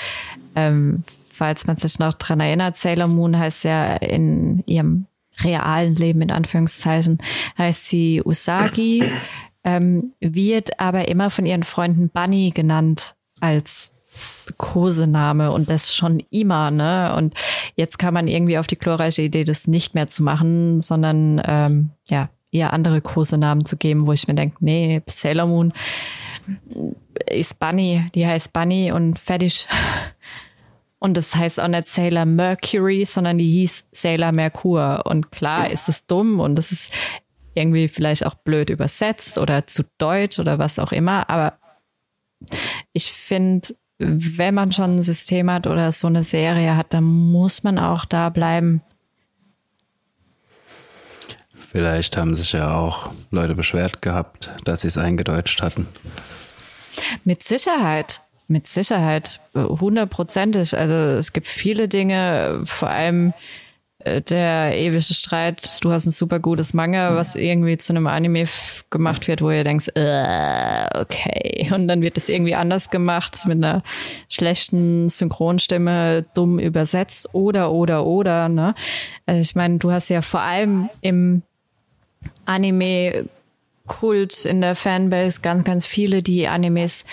[0.55, 1.03] ähm,
[1.41, 5.07] falls man sich noch dran erinnert, Sailor Moon heißt ja in ihrem
[5.43, 7.17] realen Leben in Anführungszeichen
[7.57, 9.03] heißt sie Usagi,
[9.65, 13.95] ähm, wird aber immer von ihren Freunden Bunny genannt als
[14.59, 17.15] Kosename und das schon immer, ne?
[17.17, 17.33] Und
[17.75, 21.91] jetzt kann man irgendwie auf die glorreiche Idee, das nicht mehr zu machen, sondern ähm,
[22.07, 25.73] ja, ihr andere Kosenamen zu geben, wo ich mir denke, nee, Sailor Moon
[27.27, 29.67] ist Bunny, die heißt Bunny und fertig.
[31.01, 35.03] Und das heißt auch nicht Sailor Mercury, sondern die hieß Sailor Merkur.
[35.07, 36.93] Und klar ist es dumm und das ist
[37.55, 41.29] irgendwie vielleicht auch blöd übersetzt oder zu deutsch oder was auch immer.
[41.31, 41.55] Aber
[42.93, 47.63] ich finde, wenn man schon ein System hat oder so eine Serie hat, dann muss
[47.63, 48.83] man auch da bleiben.
[51.73, 55.89] Vielleicht haben sich ja auch Leute beschwert gehabt, dass sie es eingedeutscht hatten.
[57.25, 58.23] Mit Sicherheit.
[58.51, 60.77] Mit Sicherheit, hundertprozentig.
[60.77, 63.33] Also es gibt viele Dinge, vor allem
[64.01, 68.47] äh, der ewige Streit, du hast ein super gutes Manga, was irgendwie zu einem Anime
[68.91, 71.71] gemacht wird, wo ihr denkt, äh, okay.
[71.73, 73.85] Und dann wird es irgendwie anders gemacht, mit einer
[74.29, 78.49] schlechten Synchronstimme, dumm übersetzt oder, oder, oder.
[78.49, 78.75] Ne?
[79.27, 81.43] Also ich meine, du hast ja vor allem im
[82.47, 83.27] Anime
[83.87, 87.05] Kult in der Fanbase ganz, ganz viele, die Animes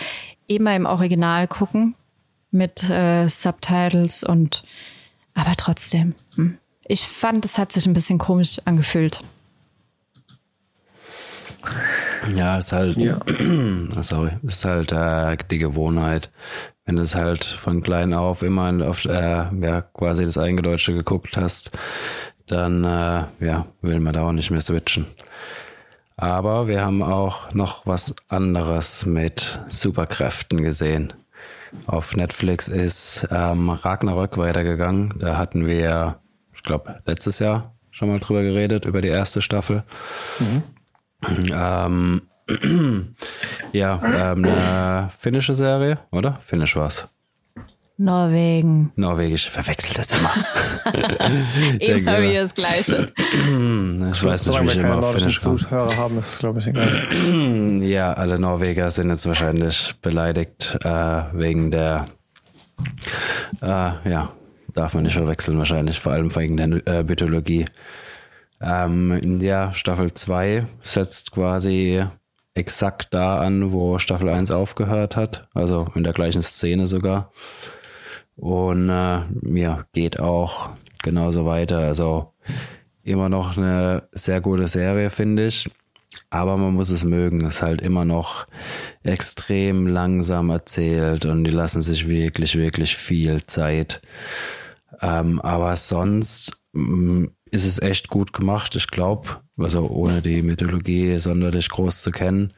[0.48, 1.96] immer im Original gucken
[2.52, 4.64] mit äh, Subtitles und
[5.34, 6.16] aber trotzdem.
[6.36, 6.58] Hm.
[6.86, 9.22] Ich fand, es hat sich ein bisschen komisch angefühlt.
[12.36, 13.20] Ja, ist halt, ja.
[14.02, 16.32] sorry, ist halt äh, die Gewohnheit.
[16.86, 21.36] Wenn du es halt von klein auf immer auf äh, ja, quasi das Eingedeutsche geguckt
[21.36, 21.72] hast,
[22.48, 25.06] dann äh, ja, will man da auch nicht mehr switchen.
[26.18, 31.14] Aber wir haben auch noch was anderes mit Superkräften gesehen.
[31.86, 35.14] Auf Netflix ist ähm, Ragnarök weitergegangen.
[35.20, 36.20] Da hatten wir,
[36.54, 39.84] ich glaube, letztes Jahr schon mal drüber geredet, über die erste Staffel.
[40.40, 40.64] Mhm.
[41.52, 42.22] Ähm,
[43.72, 46.40] ja, ähm, eine finnische Serie, oder?
[46.44, 47.08] Finnisch war's.
[48.00, 48.92] Norwegen.
[48.96, 50.32] Norwegisch, verwechselt das immer.
[51.80, 53.12] immer wieder das Gleiche.
[53.18, 55.42] ich weiß nicht, wie ich immer auf Finnisch.
[55.42, 57.82] Zuhörer haben, ist glaube ich egal.
[57.82, 62.06] ja, alle Norweger sind jetzt wahrscheinlich beleidigt äh, wegen der,
[63.62, 63.66] äh,
[64.10, 64.30] ja,
[64.76, 67.66] darf man nicht verwechseln wahrscheinlich, vor allem wegen der äh, Mythologie.
[68.62, 72.04] Ähm, ja, Staffel 2 setzt quasi
[72.54, 77.32] exakt da an, wo Staffel 1 aufgehört hat, also in der gleichen Szene sogar.
[78.38, 79.22] Und äh,
[79.60, 80.70] ja, geht auch
[81.04, 81.80] genauso weiter.
[81.80, 82.34] Also
[83.04, 85.70] immer noch eine sehr gute Serie, finde ich.
[86.30, 87.42] Aber man muss es mögen.
[87.46, 88.48] Es ist halt immer noch
[89.04, 94.02] extrem langsam erzählt und die lassen sich wirklich, wirklich viel Zeit.
[95.02, 98.76] Ähm, aber sonst mm, ist es echt gut gemacht.
[98.76, 102.54] Ich glaube, also ohne die Mythologie sonderlich groß zu kennen,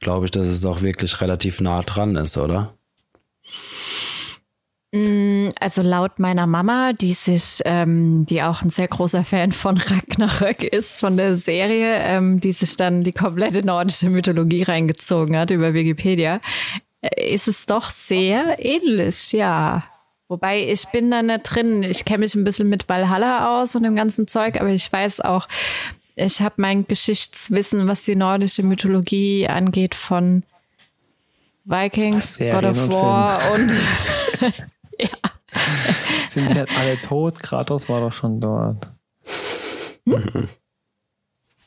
[0.00, 2.74] glaube ich, dass es auch wirklich relativ nah dran ist, oder?
[4.94, 9.78] Mm, also laut meiner Mama, die sich, ähm, die auch ein sehr großer Fan von
[9.78, 15.50] Ragnarök ist, von der Serie, ähm, die sich dann die komplette nordische Mythologie reingezogen hat
[15.50, 16.40] über Wikipedia,
[17.00, 19.84] äh, ist es doch sehr ähnlich, ja.
[20.28, 21.82] Wobei ich bin da nicht drin.
[21.82, 25.22] Ich kenne mich ein bisschen mit Valhalla aus und dem ganzen Zeug, aber ich weiß
[25.22, 25.48] auch,
[26.16, 30.42] ich habe mein Geschichtswissen, was die nordische Mythologie angeht, von
[31.64, 33.72] Vikings, Serien God of War und,
[34.40, 34.52] und
[35.02, 35.58] ja.
[36.28, 37.38] Sind die nicht alle tot?
[37.40, 38.88] Kratos war doch schon dort.
[40.06, 40.48] Hm?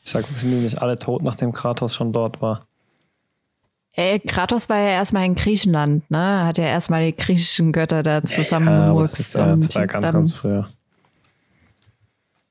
[0.04, 2.66] Ich sag, sind die nicht alle tot, nachdem Kratos schon dort war?
[3.92, 6.44] Ey, Kratos war ja erstmal in Griechenland, ne?
[6.44, 9.34] Hat ja erstmal die griechischen Götter da zusammengemurkst.
[9.34, 10.66] Ja, das, ist, das war ganz, dann, ganz früher.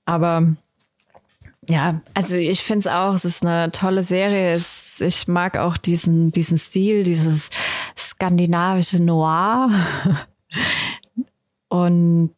[0.06, 0.56] Aber
[1.70, 4.54] ja, also ich finde es auch, es ist eine tolle Serie.
[4.54, 7.50] Es, ich mag auch diesen, diesen Stil, dieses
[7.98, 9.70] skandinavische Noir.
[11.68, 12.36] Und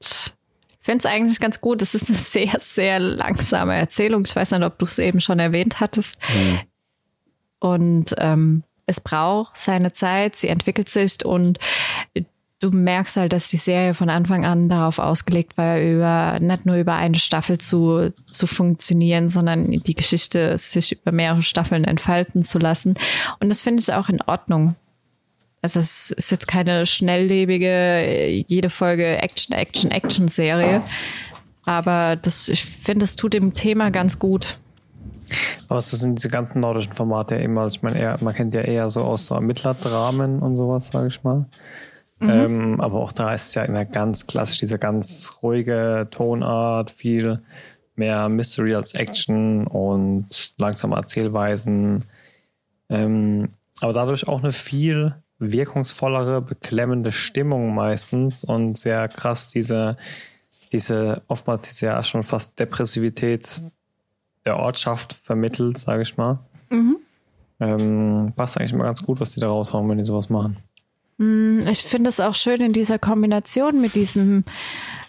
[0.87, 1.81] finde es eigentlich ganz gut.
[1.81, 4.23] Es ist eine sehr, sehr langsame Erzählung.
[4.25, 6.17] Ich weiß nicht, ob du es eben schon erwähnt hattest.
[6.33, 6.59] Mhm.
[7.59, 11.59] Und ähm, es braucht seine Zeit, sie entwickelt sich und
[12.59, 16.77] du merkst halt, dass die Serie von Anfang an darauf ausgelegt war, über nicht nur
[16.77, 22.59] über eine Staffel zu, zu funktionieren, sondern die Geschichte sich über mehrere Staffeln entfalten zu
[22.59, 22.95] lassen.
[23.41, 24.75] Und das finde ich auch in Ordnung.
[25.61, 30.81] Also es ist jetzt keine schnelllebige, jede Folge Action, Action, Action-Serie.
[31.65, 34.59] Aber das, ich finde, es tut dem Thema ganz gut.
[35.67, 38.61] Aber so sind diese ganzen nordischen Formate ja immer, ich meine, eher, man kennt ja
[38.61, 41.45] eher so aus so Ermittlerdramen und sowas, sage ich mal.
[42.19, 42.29] Mhm.
[42.29, 47.41] Ähm, aber auch da ist es ja immer ganz klassisch, diese ganz ruhige Tonart, viel
[47.95, 52.05] mehr Mystery als Action und langsame Erzählweisen.
[52.89, 53.49] Ähm,
[53.81, 59.97] aber dadurch auch eine viel wirkungsvollere, beklemmende Stimmung meistens und sehr krass diese,
[60.71, 63.63] diese, oftmals diese ja schon fast Depressivität
[64.45, 66.39] der Ortschaft vermittelt, sage ich mal.
[66.69, 66.97] Mhm.
[67.59, 70.57] Ähm, passt eigentlich immer ganz gut, was die da raushauen, wenn die sowas machen.
[71.17, 74.43] Mm, ich finde es auch schön in dieser Kombination mit diesem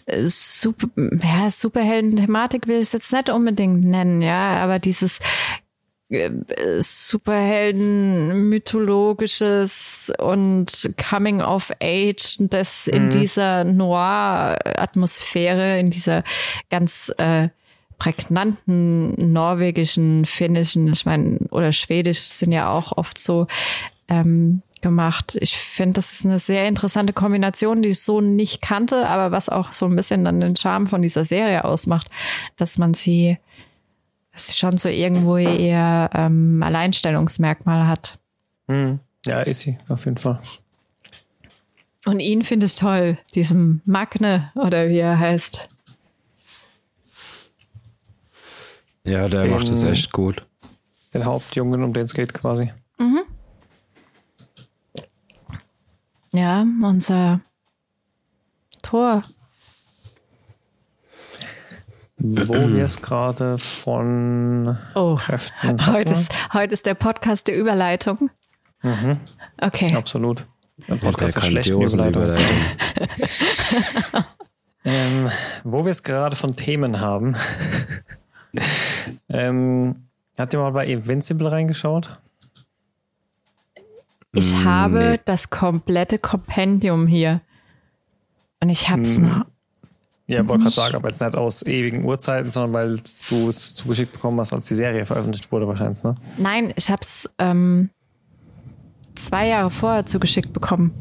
[0.06, 5.20] äh, Super, ja, Superhelden-Thematik will ich es jetzt nicht unbedingt nennen, ja, aber dieses
[6.78, 13.10] Superhelden, mythologisches und Coming of Age, das in mhm.
[13.10, 16.24] dieser Noir-Atmosphäre, in dieser
[16.70, 17.50] ganz äh,
[17.98, 23.46] prägnanten norwegischen, finnischen, ich meine, oder schwedisch sind ja auch oft so
[24.08, 25.36] ähm, gemacht.
[25.40, 29.48] Ich finde, das ist eine sehr interessante Kombination, die ich so nicht kannte, aber was
[29.48, 32.08] auch so ein bisschen dann den Charme von dieser Serie ausmacht,
[32.56, 33.38] dass man sie
[34.38, 38.20] dass sie schon so irgendwo eher ähm, Alleinstellungsmerkmal hat.
[38.68, 39.00] Mhm.
[39.26, 40.38] Ja, ist sie, auf jeden Fall.
[42.06, 45.66] Und ihn finde ich toll, diesem Magne oder wie er heißt.
[49.02, 50.46] Ja, der den, macht es echt gut.
[51.12, 52.72] Den Hauptjungen, um den es geht quasi.
[52.98, 53.22] Mhm.
[56.32, 57.40] Ja, unser
[58.82, 59.22] Tor
[62.18, 68.30] wo wir es gerade von oh, Kräften heute ist, heute ist der Podcast der Überleitung.
[68.82, 69.18] Mhm.
[69.60, 69.94] Okay.
[69.94, 70.46] Absolut.
[70.88, 72.22] Der Podcast der schlechten Überleitung.
[72.22, 72.46] Überleitung.
[74.84, 75.30] ähm,
[75.64, 77.36] wo wir es gerade von Themen haben.
[79.28, 82.20] ähm, Habt ihr mal bei Invincible reingeschaut?
[84.32, 85.20] Ich mm, habe nee.
[85.24, 87.40] das komplette Kompendium hier.
[88.60, 89.22] Und ich hab's mm.
[89.22, 89.46] noch.
[90.28, 94.12] Ja, wollte gerade sagen, aber jetzt nicht aus ewigen Uhrzeiten, sondern weil du es zugeschickt
[94.12, 96.16] bekommen hast, als die Serie veröffentlicht wurde, wahrscheinlich, ne?
[96.36, 97.88] Nein, ich hab's ähm,
[99.14, 100.92] zwei Jahre vorher zugeschickt bekommen.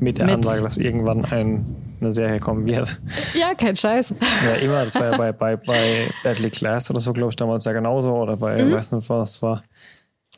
[0.00, 1.66] Mit der Mit Ansage, dass irgendwann ein,
[2.00, 2.98] eine Serie kommen wird.
[3.34, 4.14] Ja, kein Scheiß.
[4.44, 4.86] Ja, immer.
[4.86, 8.14] Das war ja bei, bei, bei Deadly Class oder so, glaube ich, damals ja genauso.
[8.14, 8.72] Oder bei, mhm.
[8.72, 9.62] weiß nicht, was es war.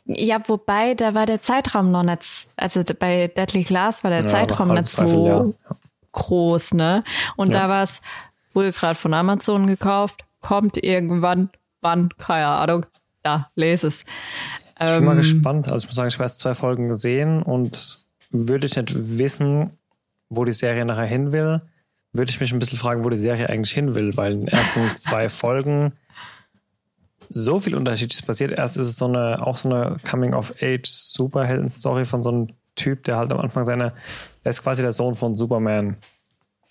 [0.05, 4.27] Ja, wobei, da war der Zeitraum noch nicht, also bei Deadly Glass war der ja,
[4.27, 5.75] Zeitraum nicht so ja.
[6.11, 7.03] Groß, ne?
[7.35, 7.61] Und ja.
[7.61, 8.01] da war es,
[8.53, 11.49] wurde gerade von Amazon gekauft, kommt irgendwann,
[11.81, 12.85] wann, keine Ahnung,
[13.23, 14.05] da, lese es.
[14.79, 15.67] Ich bin ähm, mal gespannt.
[15.69, 19.71] Also ich muss sagen, ich habe erst zwei Folgen gesehen und würde ich nicht wissen,
[20.29, 21.61] wo die Serie nachher hin will,
[22.13, 24.47] würde ich mich ein bisschen fragen, wo die Serie eigentlich hin will, weil in den
[24.47, 25.93] ersten zwei Folgen
[27.29, 28.51] so viel Unterschiedliches passiert.
[28.51, 32.47] Erst ist es so eine, auch so eine Coming-of-Age-Superhelden-Story von so einem
[32.79, 33.93] Typ, der halt am Anfang seine,
[34.43, 35.97] der ist quasi der Sohn von Superman.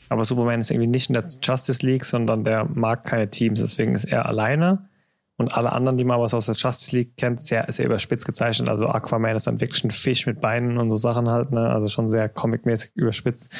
[0.09, 3.94] Aber Superman ist irgendwie nicht in der Justice League, sondern der mag keine Teams, deswegen
[3.94, 4.88] ist er alleine.
[5.37, 8.68] Und alle anderen, die man was aus der Justice League kennt, sehr, sehr überspitzt gezeichnet.
[8.68, 11.68] Also Aquaman ist dann wirklich ein Fisch mit Beinen und so Sachen halt, ne?
[11.68, 13.55] Also schon sehr comicmäßig überspitzt.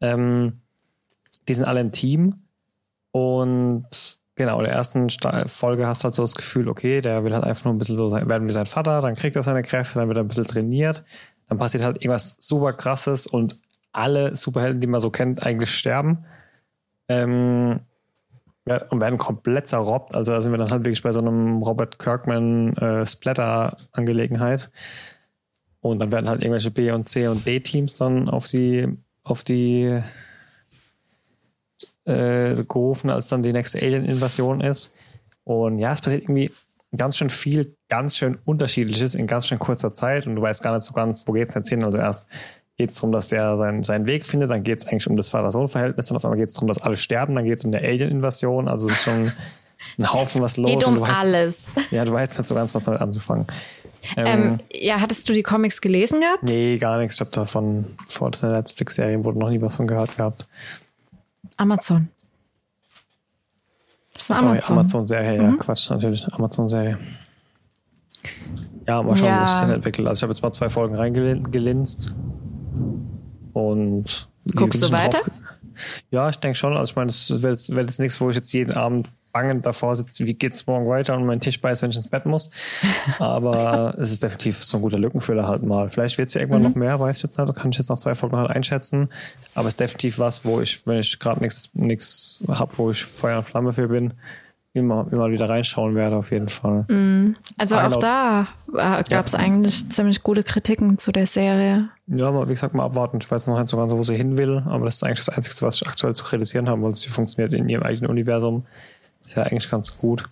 [0.00, 0.62] Ähm,
[1.46, 2.42] die sind alle ein Team
[3.12, 5.08] und Genau, in der ersten
[5.46, 7.96] Folge hast du halt so das Gefühl, okay, der will halt einfach nur ein bisschen
[7.96, 10.28] so sein, werden wie sein Vater, dann kriegt er seine Kräfte, dann wird er ein
[10.28, 11.04] bisschen trainiert,
[11.48, 13.56] dann passiert halt irgendwas super krasses und
[13.92, 16.24] alle Superhelden, die man so kennt, eigentlich sterben.
[17.08, 17.80] Ähm,
[18.90, 20.14] und werden komplett zerrobbt.
[20.14, 24.70] Also da sind wir dann halt wirklich bei so einem Robert Kirkman äh, Splatter-Angelegenheit.
[25.80, 28.88] Und dann werden halt irgendwelche B und C und D-Teams dann auf die,
[29.22, 30.02] auf die
[32.04, 34.96] äh, gerufen, als dann die nächste Alien-Invasion ist.
[35.44, 36.50] Und ja, es passiert irgendwie
[36.96, 40.74] ganz schön viel, ganz schön unterschiedliches in ganz schön kurzer Zeit und du weißt gar
[40.74, 41.84] nicht so ganz, wo geht's jetzt hin.
[41.84, 42.28] Also erst
[42.76, 45.28] geht es darum, dass der seinen, seinen Weg findet, dann geht es eigentlich um das
[45.30, 47.86] Vater-Sohn-Verhältnis, dann auf einmal geht es darum, dass alle sterben, dann geht es um eine
[47.86, 48.68] Alien-Invasion.
[48.68, 49.32] Also es ist schon
[49.98, 50.70] ein Haufen was los.
[50.70, 51.72] Geht um weißt, alles.
[51.90, 53.46] Ja, du weißt nicht so ganz, was damit anzufangen.
[54.16, 56.42] Ähm, ähm, ja, hattest du die Comics gelesen gehabt?
[56.44, 57.14] Nee, gar nichts.
[57.14, 60.46] Ich habe davon vor der Netflix-Serie wurde noch nie was von gehört gehabt.
[61.56, 62.08] Amazon.
[64.12, 65.50] Das ist Sorry, Amazon-Serie, mhm.
[65.50, 66.98] ja, Quatsch, natürlich, Amazon-Serie.
[68.86, 69.42] Ja, mal schauen, ja.
[69.42, 70.06] wo sich das entwickelt.
[70.06, 72.14] Also ich habe jetzt mal zwei Folgen reingelinst
[73.52, 75.18] und guckst du weiter?
[76.10, 76.76] Ja, ich denke schon.
[76.76, 80.24] Also ich meine, das wäre jetzt nichts, wo ich jetzt jeden Abend bangend davor sitze,
[80.24, 82.50] wie geht's morgen weiter und meinen Tisch beißt, wenn ich ins Bett muss.
[83.18, 85.90] Aber es ist definitiv so ein guter Lückenfüller halt mal.
[85.90, 86.68] Vielleicht wird es ja irgendwann mhm.
[86.68, 89.10] noch mehr, weiß ich jetzt nicht, kann ich jetzt nach zwei Folgen halt einschätzen.
[89.54, 93.04] Aber es ist definitiv was, wo ich, wenn ich gerade nichts nichts hab, wo ich
[93.04, 94.14] Feuer und Flamme für bin,
[94.76, 96.84] immer, immer wieder reinschauen werde, auf jeden Fall.
[96.88, 97.36] Mhm.
[97.56, 99.38] Also auch da äh, gab es ja.
[99.38, 101.88] eigentlich ziemlich gute Kritiken zu der Serie.
[102.06, 103.18] Ja, aber wie gesagt, mal abwarten.
[103.20, 105.30] Ich weiß noch nicht so ganz, wo sie hin will, aber das ist eigentlich das
[105.30, 108.66] Einzige, was ich aktuell zu kritisieren habe, weil sie funktioniert in ihrem eigenen Universum.
[109.24, 110.28] Ist ja eigentlich ganz gut.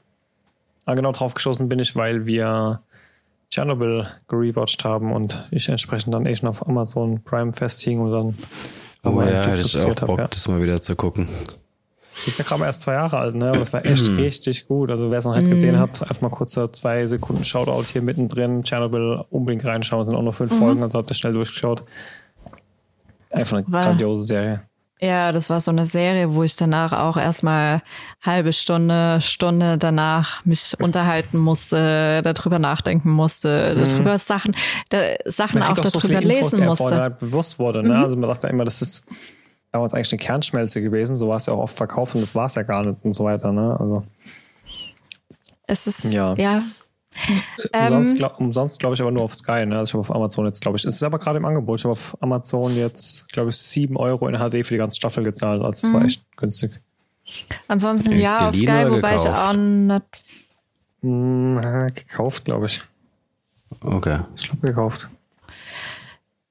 [0.84, 2.80] Ah, genau drauf geschossen bin ich, weil wir
[3.50, 8.38] Chernobyl gerewatcht haben und ich entsprechend dann eh schon auf Amazon Prime festhing und dann.
[9.04, 10.28] Oh ja, hätte ich auch Bock, ja.
[10.28, 11.28] das mal wieder zu gucken.
[12.16, 13.48] Das ist ja gerade erst zwei Jahre alt, ne?
[13.48, 14.90] Aber das war echt richtig gut.
[14.90, 15.80] Also wer es noch nicht gesehen mhm.
[15.80, 18.62] hat, einfach mal kurz zwei Sekunden Shoutout hier mittendrin.
[18.62, 20.02] Chernobyl unbedingt reinschauen.
[20.02, 20.58] Es sind auch nur fünf mhm.
[20.58, 21.82] Folgen, also habt ihr schnell durchgeschaut.
[23.30, 24.62] Einfach eine war, grandiose Serie.
[25.00, 27.82] Ja, das war so eine Serie, wo ich danach auch erstmal
[28.22, 33.88] halbe Stunde, Stunde danach mich unterhalten musste, darüber nachdenken musste, mhm.
[33.88, 34.56] darüber Sachen,
[34.90, 36.96] da, Sachen auch darüber so lesen Infos, musste.
[36.96, 37.94] Halt bewusst wurde, ne?
[37.94, 38.04] Mhm.
[38.04, 39.04] Also man dachte immer, das ist
[39.74, 42.46] damals eigentlich eine Kernschmelze gewesen, so war es ja auch oft verkauft und das war
[42.46, 43.76] es ja gar nicht und so weiter, ne?
[43.78, 44.02] Also.
[45.66, 46.62] Es ist, ja, ja
[47.72, 49.78] Umsonst, ähm, glaub, umsonst glaube ich aber nur auf Sky, ne?
[49.78, 50.84] Also ich habe auf Amazon jetzt, glaube ich.
[50.84, 51.78] Es ist aber gerade im Angebot.
[51.78, 55.22] Ich habe auf Amazon jetzt, glaube ich, 7 Euro in HD für die ganze Staffel
[55.22, 55.62] gezahlt.
[55.62, 56.06] Also es war mhm.
[56.06, 56.72] echt günstig.
[57.68, 59.24] Ansonsten äh, ja, auf Sky, wobei gekauft?
[59.24, 60.04] ich auch nicht.
[61.02, 62.82] Hm, gekauft, glaube ich.
[63.80, 64.20] Okay.
[64.36, 65.08] Ich glaube gekauft.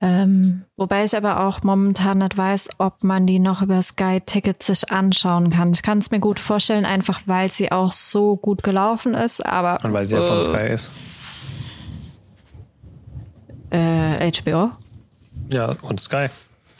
[0.03, 4.67] Ähm, wobei ich aber auch momentan nicht weiß, ob man die noch über Sky Tickets
[4.67, 5.71] sich anschauen kann.
[5.71, 9.79] Ich kann es mir gut vorstellen, einfach weil sie auch so gut gelaufen ist, aber.
[9.81, 10.91] Und weil sie ja von äh, Sky ist.
[13.69, 14.71] Äh, HBO?
[15.47, 16.27] Ja, und Sky.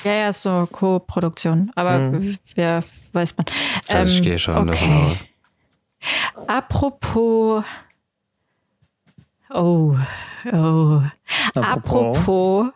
[0.04, 1.72] Ja, ja, so Co-Produktion.
[1.76, 2.38] Aber mhm.
[2.56, 3.46] wer weiß man.
[3.88, 4.72] Ähm, ich gehe schon okay.
[4.72, 5.18] davon aus.
[6.48, 7.64] Apropos.
[9.50, 9.96] Oh,
[10.52, 11.02] oh.
[11.54, 12.74] Apropos, Apropos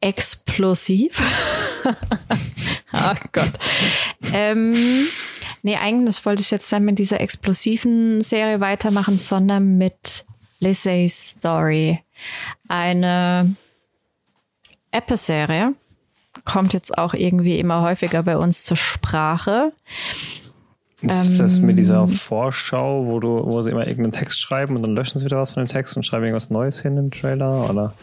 [0.00, 1.20] explosiv.
[2.92, 3.52] oh Gott.
[4.32, 4.74] Ähm,
[5.62, 10.24] Nee, eigentlich wollte ich jetzt dann mit dieser explosiven Serie weitermachen, sondern mit
[10.60, 12.00] Lizzie Story.
[12.68, 13.54] Eine
[14.92, 15.74] Apple-Serie.
[16.44, 19.72] Kommt jetzt auch irgendwie immer häufiger bei uns zur Sprache.
[21.02, 24.94] Ist das mit dieser Vorschau, wo du, wo sie immer irgendeinen Text schreiben und dann
[24.94, 27.68] löschen sie wieder was von dem Text und schreiben irgendwas Neues hin im Trailer?
[27.70, 27.94] Oder?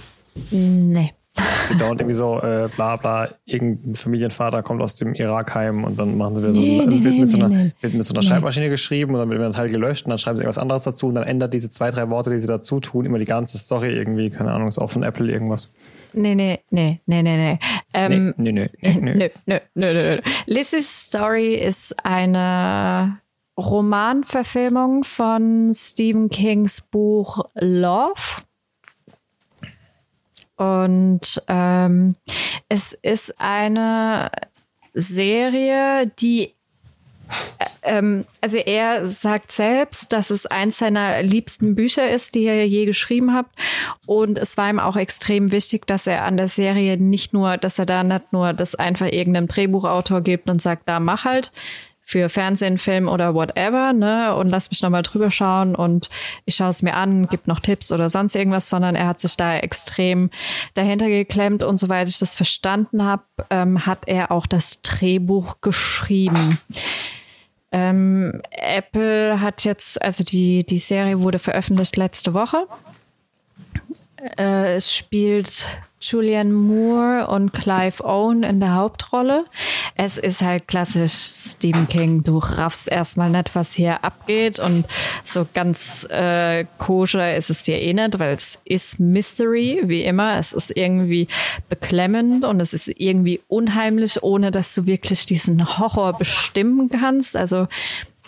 [0.52, 1.14] Nee.
[1.38, 5.84] Es geht dauernd irgendwie so, äh, bla bla, irgendein Familienvater kommt aus dem Irak heim
[5.84, 7.56] und dann machen sie wieder so Nee, ein nee, wird, nee, mit so einer, nee,
[7.56, 7.72] nee.
[7.82, 10.18] wird mit so einer Schreibmaschine geschrieben und dann wird wieder ein Teil gelöscht und dann
[10.18, 12.80] schreiben sie irgendwas anderes dazu und dann ändert diese zwei, drei Worte, die sie dazu
[12.80, 15.74] tun, immer die ganze Story irgendwie, keine Ahnung, ist auch von Apple irgendwas.
[16.14, 17.60] Nee, nee, nee, nee, nee, nee.
[17.94, 19.32] Ähm, nee, nee, nee, nee.
[19.46, 20.16] Nö, nö, nö.
[20.16, 20.22] nö.
[20.46, 23.20] Lizzie's Story ist eine
[23.58, 28.44] Romanverfilmung von Stephen Kings Buch Love.
[30.58, 32.16] Und ähm,
[32.70, 34.32] es ist eine
[34.94, 36.56] Serie, die
[37.82, 42.86] ähm, also er sagt selbst, dass es eins seiner liebsten Bücher ist, die er je
[42.86, 43.48] geschrieben hat.
[44.06, 47.80] Und es war ihm auch extrem wichtig, dass er an der Serie nicht nur, dass
[47.80, 51.52] er da nicht nur das einfach irgendeinem Drehbuchautor gibt und sagt, da mach halt
[52.08, 56.12] für Fernsehen, Film oder whatever, ne, und lass mich nochmal drüber schauen und
[56.46, 59.36] ich schaue es mir an, gibt noch Tipps oder sonst irgendwas, sondern er hat sich
[59.36, 60.30] da extrem
[60.76, 66.60] dahinter geklemmt und soweit ich das verstanden habe, ähm, hat er auch das Drehbuch geschrieben.
[67.72, 72.68] Ähm, Apple hat jetzt, also die, die Serie wurde veröffentlicht letzte Woche.
[74.38, 75.68] Äh, es spielt
[76.12, 79.46] Julianne Moore und Clive Owen in der Hauptrolle.
[79.96, 82.24] Es ist halt klassisch Stephen King.
[82.24, 84.86] Du raffst erstmal nicht, was hier abgeht und
[85.24, 90.38] so ganz äh, koscher ist es dir eh nicht, weil es ist Mystery, wie immer.
[90.38, 91.28] Es ist irgendwie
[91.70, 97.36] beklemmend und es ist irgendwie unheimlich, ohne dass du wirklich diesen Horror bestimmen kannst.
[97.36, 97.68] Also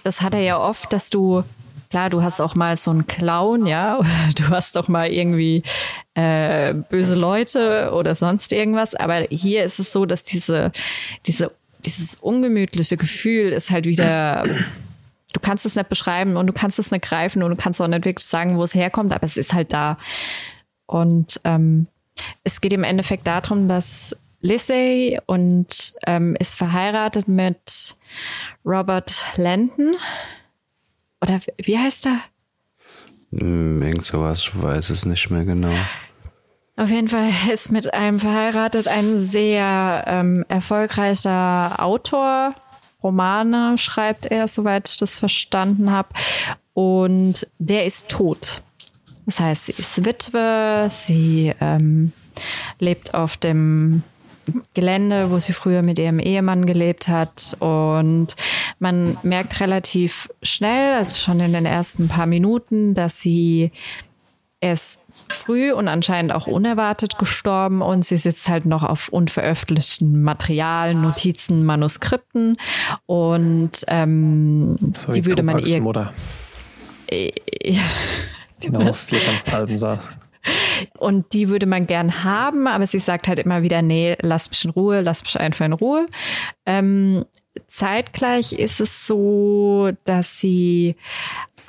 [0.03, 1.43] das hat er ja oft, dass du
[1.89, 3.99] Klar, du hast auch mal so einen Clown, ja,
[4.35, 5.63] du hast auch mal irgendwie
[6.15, 8.95] äh, böse Leute oder sonst irgendwas.
[8.95, 10.71] Aber hier ist es so, dass diese,
[11.25, 11.51] diese,
[11.85, 14.43] dieses ungemütliche Gefühl ist halt wieder.
[15.33, 17.87] Du kannst es nicht beschreiben und du kannst es nicht greifen und du kannst auch
[17.87, 19.97] nicht wirklich sagen, wo es herkommt, aber es ist halt da.
[20.87, 21.87] Und ähm,
[22.43, 27.95] es geht im Endeffekt darum, dass Lissay und ähm, ist verheiratet mit
[28.65, 29.95] Robert Landon
[31.21, 32.19] oder wie heißt er?
[33.31, 35.73] Hm, Irgend sowas, ich weiß es nicht mehr genau.
[36.75, 42.53] Auf jeden Fall ist mit einem verheiratet ein sehr ähm, erfolgreicher Autor.
[43.01, 46.09] Romane schreibt er, soweit ich das verstanden habe.
[46.73, 48.61] Und der ist tot.
[49.25, 52.13] Das heißt, sie ist Witwe, sie ähm,
[52.79, 54.03] lebt auf dem
[54.73, 57.57] Gelände, wo sie früher mit ihrem Ehemann gelebt hat.
[57.59, 58.35] Und
[58.79, 63.71] man merkt relativ schnell, also schon in den ersten paar Minuten, dass sie
[64.59, 70.95] erst früh und anscheinend auch unerwartet gestorben und sie sitzt halt noch auf unveröffentlichten Material,
[70.95, 72.57] Notizen, Manuskripten
[73.05, 76.11] und ähm, So die würde man ihr Mutter,
[77.07, 77.31] äh,
[78.63, 80.09] die noch auf Vierkantsalben saß.
[80.97, 84.65] Und die würde man gern haben, aber sie sagt halt immer wieder, nee, lass mich
[84.65, 86.07] in Ruhe, lass mich einfach in Ruhe.
[86.65, 87.25] Ähm,
[87.67, 90.95] zeitgleich ist es so, dass sie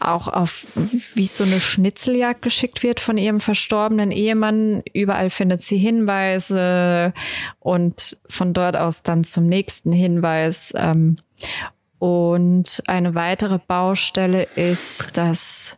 [0.00, 0.66] auch auf
[1.14, 4.82] wie so eine Schnitzeljagd geschickt wird von ihrem verstorbenen Ehemann.
[4.92, 7.12] Überall findet sie Hinweise
[7.58, 10.72] und von dort aus dann zum nächsten Hinweis.
[10.76, 11.16] Ähm,
[11.98, 15.77] und eine weitere Baustelle ist, dass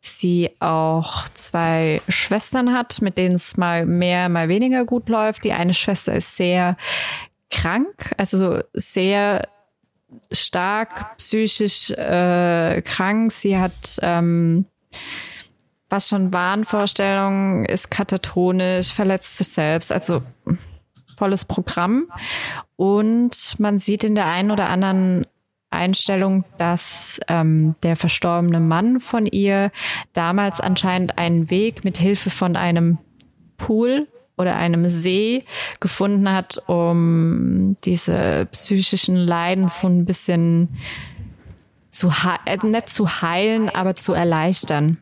[0.00, 5.44] sie auch zwei Schwestern hat, mit denen es mal mehr, mal weniger gut läuft.
[5.44, 6.76] Die eine Schwester ist sehr
[7.50, 9.48] krank, also sehr
[10.32, 13.32] stark psychisch äh, krank.
[13.32, 14.66] Sie hat ähm,
[15.90, 20.22] was schon Wahnvorstellungen, ist katatonisch, verletzt sich selbst, also
[21.16, 22.10] volles Programm.
[22.76, 25.26] Und man sieht in der einen oder anderen
[25.70, 29.70] Einstellung, dass ähm, der verstorbene Mann von ihr
[30.12, 32.98] damals anscheinend einen Weg mit Hilfe von einem
[33.56, 35.44] Pool oder einem See
[35.78, 40.76] gefunden hat, um diese psychischen Leiden so ein bisschen
[41.90, 42.12] zu
[42.46, 44.98] äh, nicht zu heilen, aber zu erleichtern.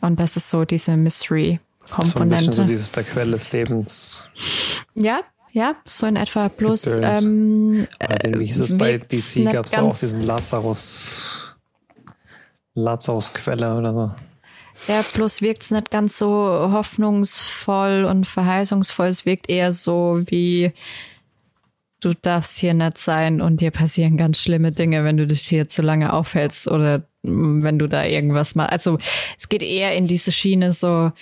[0.00, 2.36] Und das ist so diese So ein Mystery-Komponente.
[2.36, 4.24] bisschen so dieses der Quelle des Lebens.
[4.94, 5.20] ja,
[5.54, 6.48] ja, so in etwa.
[6.48, 7.86] Plus, ähm,
[8.24, 9.52] den, wie hieß es bei DC?
[9.52, 11.56] Gab es auch diesen Lazarus,
[12.74, 14.92] Lazarus-Quelle oder so.
[14.92, 19.06] Ja, plus wirkt's nicht ganz so hoffnungsvoll und verheißungsvoll.
[19.06, 20.72] Es wirkt eher so wie
[22.00, 25.68] du darfst hier nicht sein und dir passieren ganz schlimme Dinge, wenn du dich hier
[25.68, 28.66] zu lange aufhältst oder wenn du da irgendwas mal.
[28.66, 28.98] Also
[29.38, 31.12] es geht eher in diese Schiene so,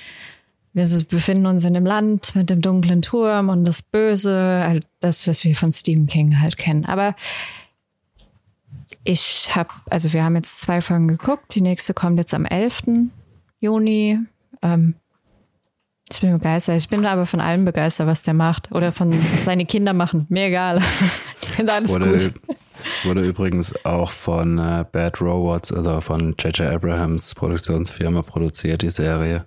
[0.73, 5.29] wir befinden uns in einem Land mit dem dunklen Turm und das Böse, halt das,
[5.29, 6.87] was wir von Stephen King halt kennen.
[6.87, 7.15] Aber
[9.05, 11.55] ich habe, also wir haben jetzt zwei Folgen geguckt.
[11.55, 12.83] Die nächste kommt jetzt am 11.
[13.61, 14.19] Juni.
[14.63, 14.95] Ähm,
[16.11, 16.77] ich bin begeistert.
[16.77, 18.71] Ich bin aber von allem begeistert, was der macht.
[18.73, 19.13] Oder von
[19.45, 20.27] seine Kinder machen.
[20.29, 20.81] Mir egal.
[21.43, 22.33] ich finde alles wurde, gut.
[23.05, 26.73] Wurde übrigens auch von äh, Bad Robots, also von J.J.
[26.73, 29.47] Abrahams Produktionsfirma produziert, die Serie.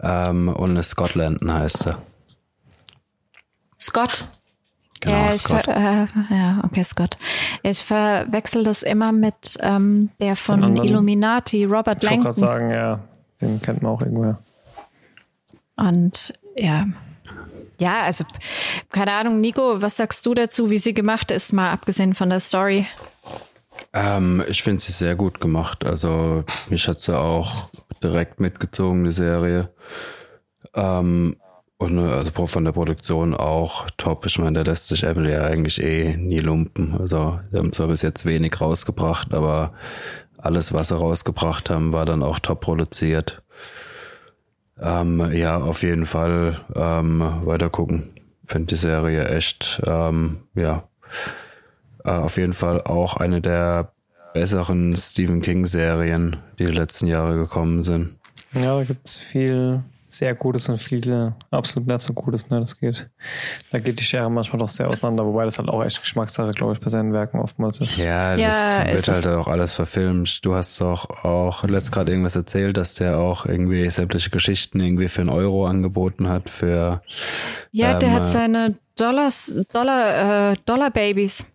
[0.00, 1.98] Ähm, und Scotland heißt er.
[3.80, 4.26] Scott.
[5.00, 5.64] Genau, ja, ich Scott.
[5.64, 7.18] Ver, äh, ja, okay, Scott.
[7.62, 10.88] Ich verwechsel das immer mit ähm, der von anderen.
[10.88, 13.00] Illuminati, Robert Ich wollte gerade sagen, ja,
[13.40, 14.38] den kennt man auch irgendwoher.
[15.76, 16.86] Und ja.
[17.78, 18.24] Ja, also
[18.90, 22.40] keine Ahnung, Nico, was sagst du dazu, wie sie gemacht ist, mal abgesehen von der
[22.40, 22.86] Story?
[23.96, 25.84] Ähm, ich finde sie sehr gut gemacht.
[25.86, 27.70] Also mich hat sie auch
[28.02, 29.70] direkt mitgezogen, die Serie.
[30.74, 31.36] Ähm,
[31.78, 34.26] und äh, also von der Produktion auch top.
[34.26, 36.94] Ich meine, da lässt sich Apple ja eigentlich eh nie lumpen.
[36.98, 39.72] Also sie haben zwar bis jetzt wenig rausgebracht, aber
[40.36, 43.42] alles, was sie rausgebracht haben, war dann auch top produziert.
[44.78, 48.12] Ähm, ja, auf jeden Fall ähm, weiter gucken.
[48.46, 50.86] Finde die Serie echt, ähm, ja,
[52.06, 53.92] äh, auf jeden Fall auch eine der
[54.32, 58.16] besseren Stephen King-Serien, die die letzten Jahre gekommen sind.
[58.52, 62.60] Ja, da gibt es viel sehr Gutes und viel absolut nicht so Gutes, ne?
[62.60, 63.08] Das geht.
[63.70, 66.72] Da geht die Schere manchmal doch sehr auseinander, wobei das halt auch echt Geschmackssache, glaube
[66.72, 67.96] ich, bei seinen Werken oftmals ist.
[67.96, 70.44] Ja, das Ja, es wird halt auch alles verfilmt.
[70.44, 75.08] Du hast doch auch letzt gerade irgendwas erzählt, dass der auch irgendwie sämtliche Geschichten irgendwie
[75.08, 77.02] für einen Euro angeboten hat für
[77.72, 81.46] Ja, der Ähm, hat äh, seine Dollars, Dollar, äh, Dollar Babies.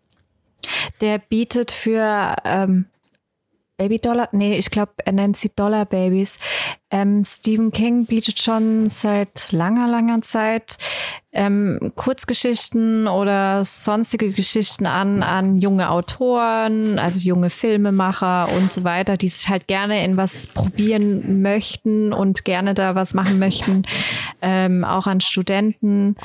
[1.01, 2.85] Der bietet für ähm,
[3.81, 6.37] Baby Dollar, nee, ich glaube, er nennt sie Dollar Babies.
[6.91, 10.77] Ähm, Stephen King bietet schon seit langer, langer Zeit
[11.31, 19.17] ähm, Kurzgeschichten oder sonstige Geschichten an an junge Autoren, also junge Filmemacher und so weiter,
[19.17, 23.81] die sich halt gerne in was probieren möchten und gerne da was machen möchten,
[24.43, 26.17] ähm, auch an Studenten.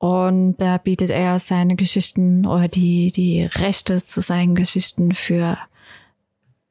[0.00, 5.58] Und da bietet er seine Geschichten oder die, die Rechte zu seinen Geschichten für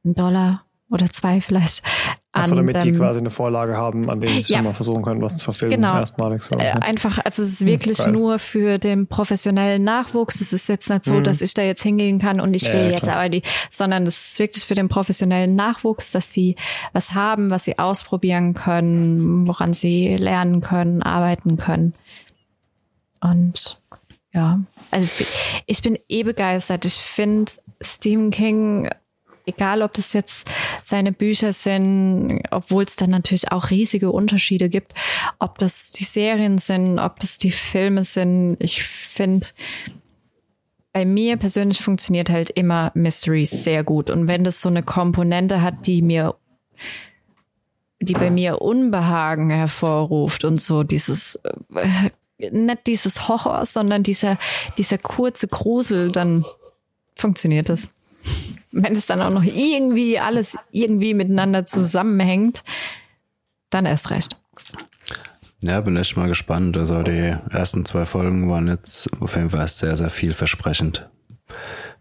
[0.03, 1.83] einen Dollar oder zwei vielleicht
[2.31, 2.41] an.
[2.41, 4.63] Achso, damit die quasi eine Vorlage haben, an denen sie Ja.
[4.63, 5.79] mal versuchen können, was zu verfilmen.
[5.79, 5.95] Genau.
[5.99, 6.57] Erstmalig so.
[6.57, 8.11] äh, einfach, also es ist wirklich geil.
[8.11, 10.41] nur für den professionellen Nachwuchs.
[10.41, 12.93] Es ist jetzt nicht so, dass ich da jetzt hingehen kann und ich will ja,
[12.93, 13.17] jetzt klar.
[13.17, 16.55] aber die, sondern es ist wirklich für den professionellen Nachwuchs, dass sie
[16.93, 21.93] was haben, was sie ausprobieren können, woran sie lernen können, arbeiten können.
[23.21, 23.81] Und
[24.33, 24.59] ja,
[24.91, 25.07] also
[25.65, 26.85] ich bin eh begeistert.
[26.85, 27.51] Ich finde
[27.81, 28.89] Stephen King,
[29.45, 30.49] egal ob das jetzt
[30.83, 34.93] seine Bücher sind, obwohl es dann natürlich auch riesige Unterschiede gibt,
[35.39, 39.47] ob das die Serien sind, ob das die Filme sind, ich finde,
[40.93, 44.09] bei mir persönlich funktioniert halt immer Mysteries sehr gut.
[44.09, 46.35] Und wenn das so eine Komponente hat, die mir,
[47.99, 51.35] die bei mir Unbehagen hervorruft und so dieses,
[51.75, 52.09] äh,
[52.39, 54.37] nicht dieses Horror, sondern dieser,
[54.77, 56.45] dieser kurze Grusel, dann
[57.15, 57.93] funktioniert es.
[58.71, 62.63] Wenn es dann auch noch irgendwie alles irgendwie miteinander zusammenhängt,
[63.69, 64.37] dann erst recht.
[65.61, 66.77] Ja, bin echt mal gespannt.
[66.77, 71.09] Also die ersten zwei Folgen waren jetzt auf jeden Fall sehr, sehr vielversprechend.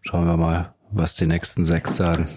[0.02, 2.28] Schauen wir mal, was die nächsten sechs sagen.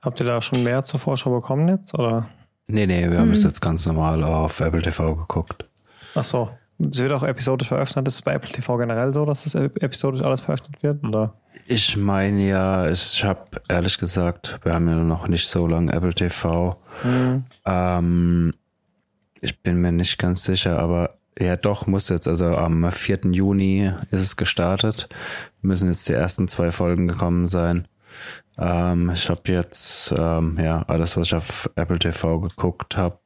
[0.00, 1.94] Habt ihr da schon mehr zur Vorschau bekommen jetzt?
[1.94, 2.28] Oder?
[2.66, 5.64] Nee, nee, wir haben es jetzt ganz normal auf Apple TV geguckt.
[6.14, 6.50] Ach so.
[6.78, 8.08] Es wird auch episodisch veröffentlicht.
[8.08, 11.02] Ist es bei Apple TV generell so, dass das episodisch alles veröffentlicht wird?
[11.04, 11.34] Oder?
[11.66, 16.14] Ich meine ja, ich habe ehrlich gesagt, wir haben ja noch nicht so lange Apple
[16.14, 16.76] TV.
[17.64, 18.54] Ähm,
[19.40, 23.20] ich bin mir nicht ganz sicher, aber ja doch, muss jetzt, also am 4.
[23.32, 25.08] Juni ist es gestartet.
[25.60, 27.88] Müssen jetzt die ersten zwei Folgen gekommen sein.
[28.58, 33.18] Ähm, ich habe jetzt, ähm, ja, alles, was ich auf Apple TV geguckt habe,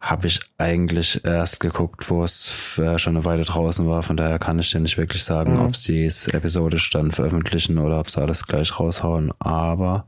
[0.00, 4.02] habe ich eigentlich erst geguckt, wo es äh, schon eine Weile draußen war.
[4.02, 8.00] Von daher kann ich dir nicht wirklich sagen, ob sie es episodisch dann veröffentlichen oder
[8.00, 9.32] ob sie alles gleich raushauen.
[9.38, 10.06] Aber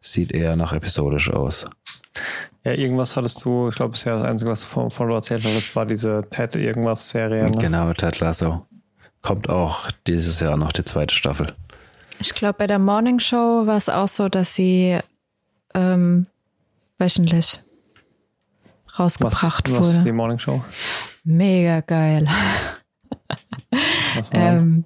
[0.00, 1.66] sieht eher nach episodisch aus.
[2.64, 5.76] Ja, irgendwas hattest du, ich glaube, bisher das Einzige, was von, von du erzählt hast,
[5.76, 7.50] war diese Ted irgendwas Serie.
[7.50, 7.58] Ne?
[7.58, 8.66] Genau, Ted Lasso.
[9.20, 11.54] Kommt auch dieses Jahr noch die zweite Staffel.
[12.18, 14.98] Ich glaube, bei der Morning Show war es auch so, dass sie
[15.74, 16.26] ähm,
[16.98, 17.60] wöchentlich
[18.86, 20.12] Was, rausgebracht was ist die wurde.
[20.12, 20.64] Morning Show?
[21.24, 22.28] Mega geil.
[24.14, 24.84] Was Ähm,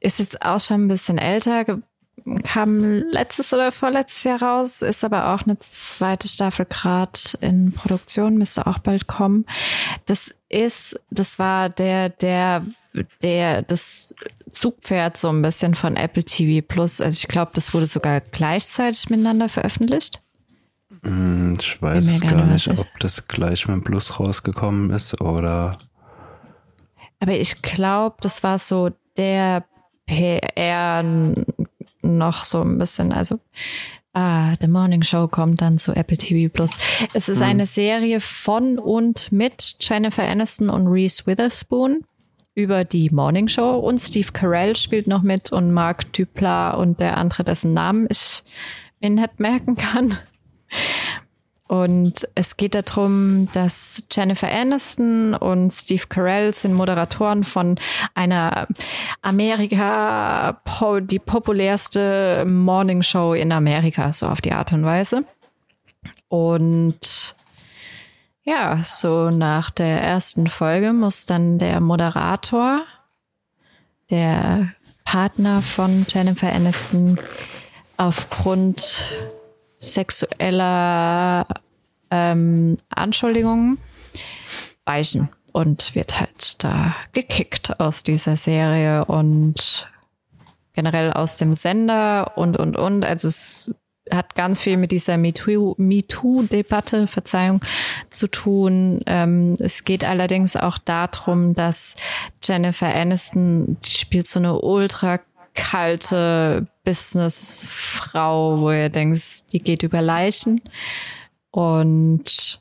[0.00, 1.64] ist jetzt auch schon ein bisschen älter,
[2.42, 8.36] kam letztes oder vorletztes Jahr raus, ist aber auch eine zweite Staffel gerade in Produktion,
[8.36, 9.46] müsste auch bald kommen.
[10.06, 12.64] Das ist, das war der, der,
[13.22, 14.14] der, das
[14.50, 17.00] Zugpferd so ein bisschen von Apple TV Plus.
[17.00, 20.20] Also ich glaube, das wurde sogar gleichzeitig miteinander veröffentlicht.
[21.02, 25.76] Hm, ich weiß gar nicht, ob das gleich mit Plus rausgekommen ist oder.
[27.20, 29.64] Aber ich glaube, das war so der
[30.06, 31.04] PR
[32.02, 33.40] noch so ein bisschen, also
[34.12, 36.76] ah, The Morning Show kommt dann zu Apple TV Plus.
[37.14, 37.46] Es ist hm.
[37.46, 42.04] eine Serie von und mit Jennifer Aniston und Reese Witherspoon
[42.56, 47.18] über die Morning Show und Steve Carell spielt noch mit und Mark Duplat und der
[47.18, 48.42] andere, dessen Namen ich
[49.00, 50.18] mir nicht merken kann.
[51.68, 57.78] Und es geht darum, dass Jennifer Aniston und Steve Carell sind Moderatoren von
[58.14, 58.68] einer
[59.20, 60.60] Amerika,
[61.02, 65.24] die populärste Morning Show in Amerika, so auf die Art und Weise.
[66.28, 67.34] Und
[68.46, 72.84] ja, so nach der ersten Folge muss dann der Moderator,
[74.08, 74.72] der
[75.04, 77.18] Partner von Jennifer Aniston,
[77.96, 79.18] aufgrund
[79.78, 81.46] sexueller
[82.10, 83.78] ähm, Anschuldigungen
[84.84, 89.90] weichen und wird halt da gekickt aus dieser Serie und
[90.72, 93.04] generell aus dem Sender und und und.
[93.04, 93.74] Also es
[94.10, 97.60] hat ganz viel mit dieser MeToo-Debatte, Me Verzeihung,
[98.10, 99.00] zu tun.
[99.06, 101.96] Ähm, es geht allerdings auch darum, dass
[102.42, 105.20] Jennifer Aniston spielt so eine ultra
[105.54, 110.60] kalte Businessfrau, wo ihr denkt, die geht über Leichen.
[111.50, 112.60] Und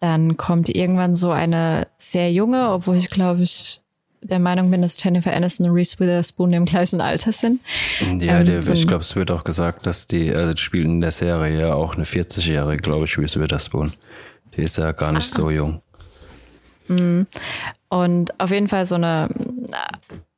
[0.00, 3.82] dann kommt irgendwann so eine sehr junge, obwohl ich glaube ich
[4.22, 7.60] der Meinung bin, dass Jennifer Aniston und Reese Witherspoon im gleichen Alter sind.
[8.00, 11.00] Ja, ähm, der, ich glaube, es wird auch gesagt, dass die, also die spielen in
[11.00, 13.92] der Serie ja auch eine 40-jährige, glaube ich, Reese Witherspoon.
[14.56, 15.38] Die ist ja gar nicht ah.
[15.38, 15.82] so jung.
[16.88, 17.26] Mhm.
[17.88, 19.28] Und auf jeden Fall so eine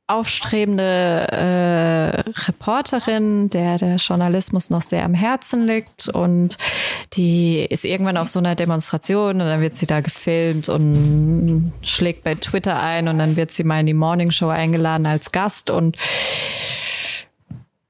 [0.09, 6.57] aufstrebende äh, Reporterin, der der Journalismus noch sehr am Herzen liegt und
[7.13, 12.25] die ist irgendwann auf so einer Demonstration und dann wird sie da gefilmt und schlägt
[12.25, 15.69] bei Twitter ein und dann wird sie mal in die Morning Show eingeladen als Gast
[15.69, 15.99] und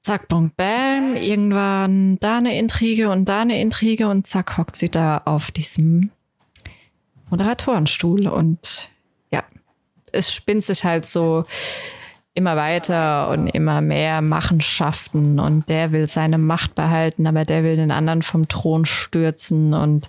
[0.03, 4.91] zack, bong, bam, irgendwann da eine Intrige und da eine Intrige und zack hockt sie
[4.91, 6.11] da auf diesem
[7.31, 8.89] Moderatorenstuhl und
[9.31, 9.45] ja,
[10.11, 11.45] es spinnt sich halt so
[12.39, 17.76] immer weiter und immer mehr Machenschaften und der will seine Macht behalten, aber der will
[17.76, 20.09] den anderen vom Thron stürzen und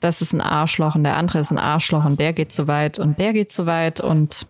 [0.00, 2.98] das ist ein Arschloch und der andere ist ein Arschloch und der geht zu weit
[2.98, 4.46] und der geht zu weit und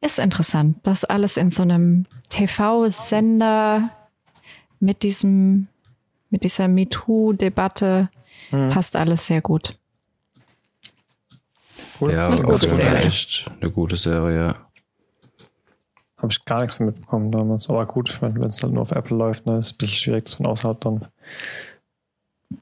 [0.00, 3.90] ist interessant, das alles in so einem TV-Sender
[4.80, 5.68] mit diesem,
[6.30, 8.08] mit dieser MeToo-Debatte
[8.50, 8.70] hm.
[8.70, 9.76] passt alles sehr gut.
[12.00, 13.10] Ja, eine gute Serie.
[13.60, 14.54] Eine gute Serie.
[16.20, 17.68] Habe ich gar nichts mehr mitbekommen damals.
[17.68, 20.24] Aber gut, wenn es halt nur auf Apple läuft, ne, ist es ein bisschen schwierig,
[20.26, 21.06] das von außerhalb dann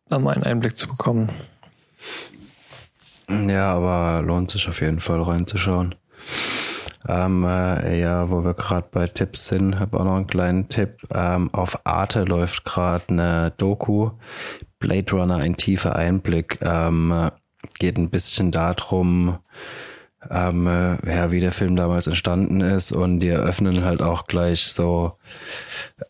[0.08, 1.28] mal einen Einblick zu bekommen.
[3.28, 5.94] Ja, aber lohnt sich auf jeden Fall reinzuschauen.
[7.06, 11.06] Ähm, äh, ja, wo wir gerade bei Tipps sind, habe auch noch einen kleinen Tipp.
[11.12, 14.10] Ähm, auf Arte läuft gerade eine Doku,
[14.78, 16.58] Blade Runner, ein tiefer Einblick.
[16.62, 17.30] Ähm,
[17.78, 19.38] geht ein bisschen darum,
[20.30, 24.66] ähm, äh, ja, wie der Film damals entstanden ist und die eröffnen halt auch gleich
[24.66, 25.12] so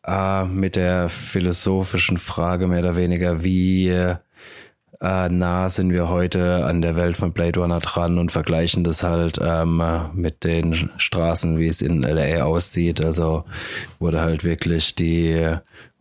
[0.07, 4.17] äh, mit der philosophischen Frage mehr oder weniger, wie
[5.01, 9.03] äh, nah sind wir heute an der Welt von Blade Runner dran und vergleichen das
[9.03, 9.83] halt ähm,
[10.15, 13.05] mit den Straßen, wie es in LA aussieht.
[13.05, 13.45] Also
[14.01, 15.37] wurde halt wirklich die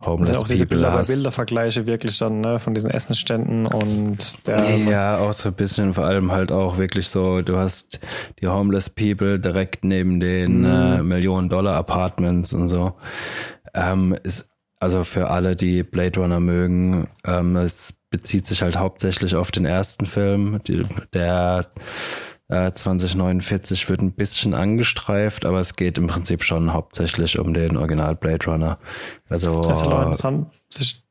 [0.00, 5.18] Homeless also auch diese Bilder, Bildervergleiche wirklich dann ne, von diesen Essensständen und der ja
[5.18, 7.98] auch so ein bisschen vor allem halt auch wirklich so du hast
[8.40, 10.64] die Homeless People direkt neben den mhm.
[10.66, 12.94] äh, Millionen Dollar Apartments und so
[13.74, 19.34] ähm, ist also für alle die Blade Runner mögen ähm, es bezieht sich halt hauptsächlich
[19.34, 21.66] auf den ersten Film die, der
[22.50, 27.76] 2049 äh, wird ein bisschen angestreift, aber es geht im Prinzip schon hauptsächlich um den
[27.76, 28.78] Original Blade Runner.
[29.28, 31.04] Also das ist äh, interessant, sich,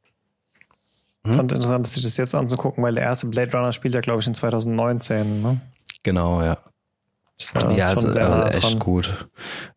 [1.24, 1.36] hm?
[1.36, 4.28] fand interessant, sich das jetzt anzugucken, weil der erste Blade Runner spielt ja, glaube ich,
[4.28, 5.44] in 2019.
[5.44, 5.62] Ne?
[6.02, 6.58] Genau, ja.
[7.40, 8.80] Ja, ja es ist also echt dran.
[8.80, 9.28] gut.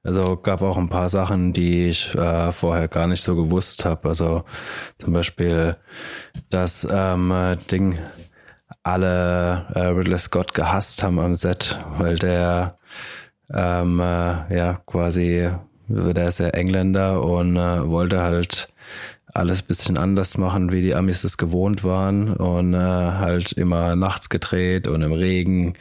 [0.03, 4.09] Also gab auch ein paar Sachen, die ich äh, vorher gar nicht so gewusst habe.
[4.09, 4.45] Also
[4.99, 5.77] zum Beispiel
[6.49, 7.99] das ähm, Ding,
[8.83, 12.79] alle äh, Ridley Scott gehasst haben am Set, weil der
[13.53, 15.51] ähm, äh, ja quasi,
[15.89, 18.73] der ist ja Engländer und äh, wollte halt
[19.35, 24.29] alles bisschen anders machen, wie die Amis es gewohnt waren und äh, halt immer nachts
[24.29, 25.75] gedreht und im Regen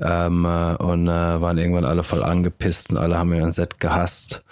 [0.00, 4.44] ähm, äh, und äh, waren irgendwann alle voll angepisst und alle haben ihren Set gehasst.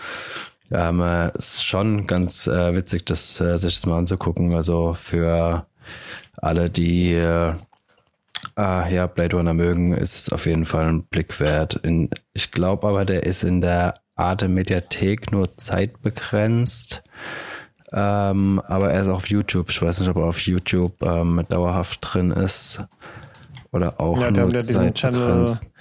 [0.71, 4.55] Ähm, äh, ist schon ganz äh, witzig, das äh, sich das mal anzugucken.
[4.55, 5.67] Also für
[6.37, 7.55] alle, die äh,
[8.57, 11.75] Ah, ja, Blade Runner mögen, ist es auf jeden Fall ein Blick wert.
[11.83, 17.03] In, ich glaube aber, der ist in der Arte Mediathek nur zeitbegrenzt.
[17.95, 19.71] Ähm, aber er ist auf YouTube.
[19.71, 22.83] Ich weiß nicht, ob er auf YouTube ähm, dauerhaft drin ist.
[23.71, 25.73] Oder auch ja, nur zeitbegrenzt.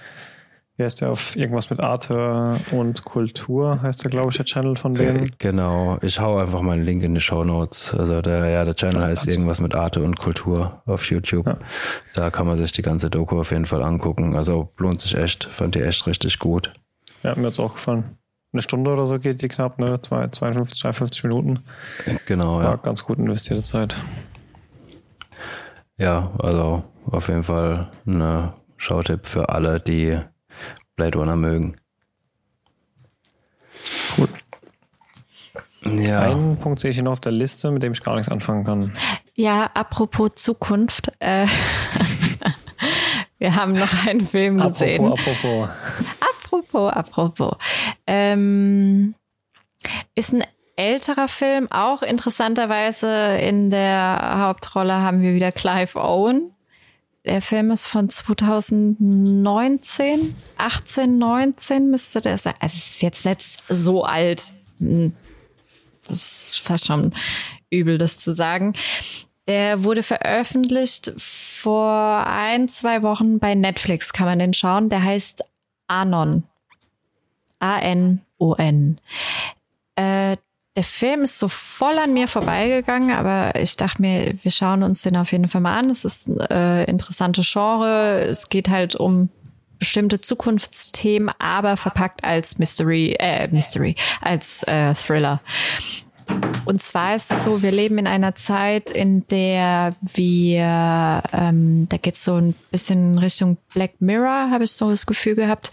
[0.76, 4.74] Wie heißt der auf irgendwas mit Arte und Kultur, heißt der, glaube ich, der Channel
[4.74, 5.26] von denen.
[5.26, 7.94] Äh, genau, ich hau einfach mal einen Link in die Show Notes.
[7.94, 11.46] Also der, ja, der Channel ja, heißt irgendwas mit Arte und Kultur auf YouTube.
[11.46, 11.58] Ja.
[12.16, 14.34] Da kann man sich die ganze Doku auf jeden Fall angucken.
[14.34, 16.72] Also lohnt sich echt, fand die echt richtig gut.
[17.22, 18.18] Ja, mir hat's auch gefallen.
[18.54, 20.00] Eine Stunde oder so geht die knapp, ne?
[20.00, 21.64] 52, 53 Minuten.
[22.26, 22.68] Genau, ja.
[22.68, 23.96] War ganz gut investierte Zeit.
[25.98, 30.20] Ja, also auf jeden Fall ein Schautipp für alle, die
[30.94, 31.76] Blade Runner mögen.
[34.16, 34.28] Cool.
[35.82, 36.20] Ja.
[36.20, 38.62] Einen Punkt sehe ich hier noch auf der Liste, mit dem ich gar nichts anfangen
[38.62, 38.92] kann.
[39.34, 41.10] Ja, apropos Zukunft.
[41.18, 41.48] Äh,
[43.38, 45.04] wir haben noch einen Film gesehen.
[45.04, 45.68] Apropos, apropos.
[46.54, 47.56] Apropos, apropos.
[48.06, 49.14] Ähm,
[50.14, 50.44] ist ein
[50.76, 56.50] älterer Film, auch interessanterweise in der Hauptrolle haben wir wieder Clive Owen.
[57.24, 62.54] Der Film ist von 2019, 18, 19 müsste der sein.
[62.60, 64.52] Also ist jetzt nicht so alt.
[64.78, 65.12] Hm.
[66.06, 67.14] Das ist fast schon
[67.70, 68.74] übel, das zu sagen.
[69.46, 74.90] Der wurde veröffentlicht vor ein, zwei Wochen bei Netflix, kann man den schauen.
[74.90, 75.44] Der heißt
[75.94, 76.44] Anon.
[77.60, 79.00] A-N-O-N.
[79.96, 80.36] Äh,
[80.76, 85.02] der Film ist so voll an mir vorbeigegangen, aber ich dachte mir, wir schauen uns
[85.02, 85.88] den auf jeden Fall mal an.
[85.88, 88.20] Es ist äh, interessante Genre.
[88.22, 89.28] Es geht halt um
[89.78, 95.40] bestimmte Zukunftsthemen, aber verpackt als Mystery, äh, Mystery, als äh, Thriller.
[96.64, 101.96] Und zwar ist es so, wir leben in einer Zeit, in der wir, ähm, da
[101.98, 105.70] geht es so ein bisschen Richtung Black Mirror, habe ich so das Gefühl gehabt.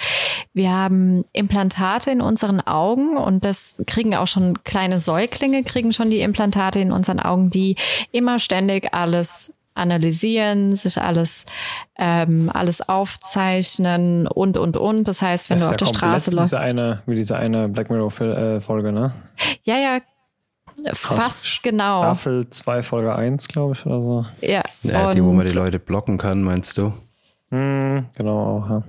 [0.53, 6.09] Wir haben Implantate in unseren Augen und das kriegen auch schon kleine Säuglinge, kriegen schon
[6.09, 7.77] die Implantate in unseren Augen, die
[8.11, 11.45] immer ständig alles analysieren, sich alles
[11.97, 15.07] ähm, alles aufzeichnen und und und.
[15.07, 17.69] Das heißt, wenn das du auf ja der Straße läufst, diese eine wie diese eine
[17.69, 19.13] Black Mirror äh, Folge, ne?
[19.63, 19.99] Ja, ja,
[20.93, 22.01] Fast genau.
[22.01, 24.25] Staffel 2, Folge 1, glaube ich, oder so.
[24.41, 24.63] Ja.
[24.83, 26.93] ja die, wo man die Leute blocken kann, meinst du?
[27.49, 28.83] Mm, genau, auch, ja.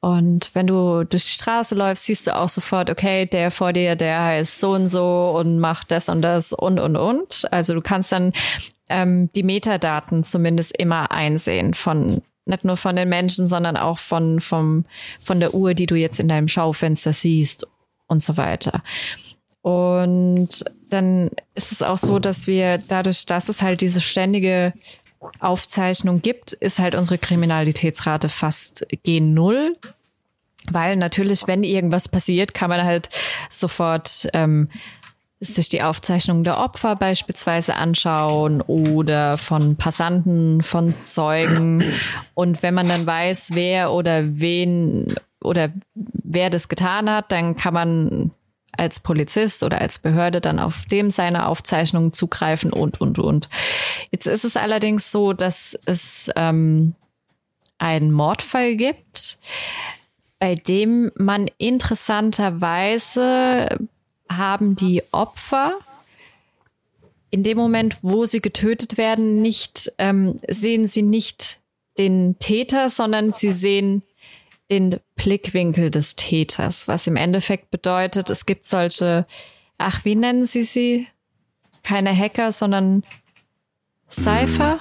[0.00, 3.96] Und wenn du durch die Straße läufst, siehst du auch sofort, okay, der vor dir,
[3.96, 7.50] der heißt so und so und macht das und das und und und.
[7.50, 8.34] Also du kannst dann
[8.90, 14.40] ähm, die Metadaten zumindest immer einsehen von nicht nur von den Menschen, sondern auch von
[14.40, 14.84] vom
[15.22, 17.66] von der Uhr, die du jetzt in deinem Schaufenster siehst
[18.06, 18.82] und so weiter.
[19.64, 24.74] Und dann ist es auch so, dass wir dadurch, dass es halt diese ständige
[25.40, 29.74] Aufzeichnung gibt, ist halt unsere Kriminalitätsrate fast gen Null.
[30.70, 33.08] Weil natürlich, wenn irgendwas passiert, kann man halt
[33.48, 34.68] sofort ähm,
[35.40, 41.82] sich die Aufzeichnung der Opfer beispielsweise anschauen oder von Passanten, von Zeugen.
[42.34, 45.06] Und wenn man dann weiß, wer oder wen
[45.42, 48.30] oder wer das getan hat, dann kann man
[48.76, 53.48] als Polizist oder als Behörde dann auf dem seine Aufzeichnungen zugreifen und, und, und.
[54.10, 56.94] Jetzt ist es allerdings so, dass es ähm,
[57.78, 59.38] einen Mordfall gibt,
[60.38, 63.78] bei dem man interessanterweise
[64.28, 65.72] haben die Opfer
[67.30, 71.58] in dem Moment, wo sie getötet werden, nicht ähm, sehen sie nicht
[71.98, 74.04] den Täter, sondern sie sehen
[74.74, 79.26] den Blickwinkel des Täters, was im Endeffekt bedeutet, es gibt solche,
[79.78, 81.06] ach, wie nennen Sie sie?
[81.82, 83.04] Keine Hacker, sondern
[84.10, 84.80] Cypher?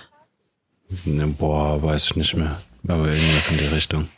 [1.03, 1.35] Hm.
[1.35, 2.61] Boah, weiß ich nicht mehr.
[2.87, 4.09] Aber irgendwas in die Richtung.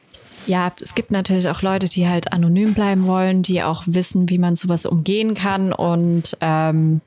[0.47, 4.37] Ja, es gibt natürlich auch Leute, die halt anonym bleiben wollen, die auch wissen, wie
[4.37, 5.73] man sowas umgehen kann.
[5.73, 7.01] Und ähm,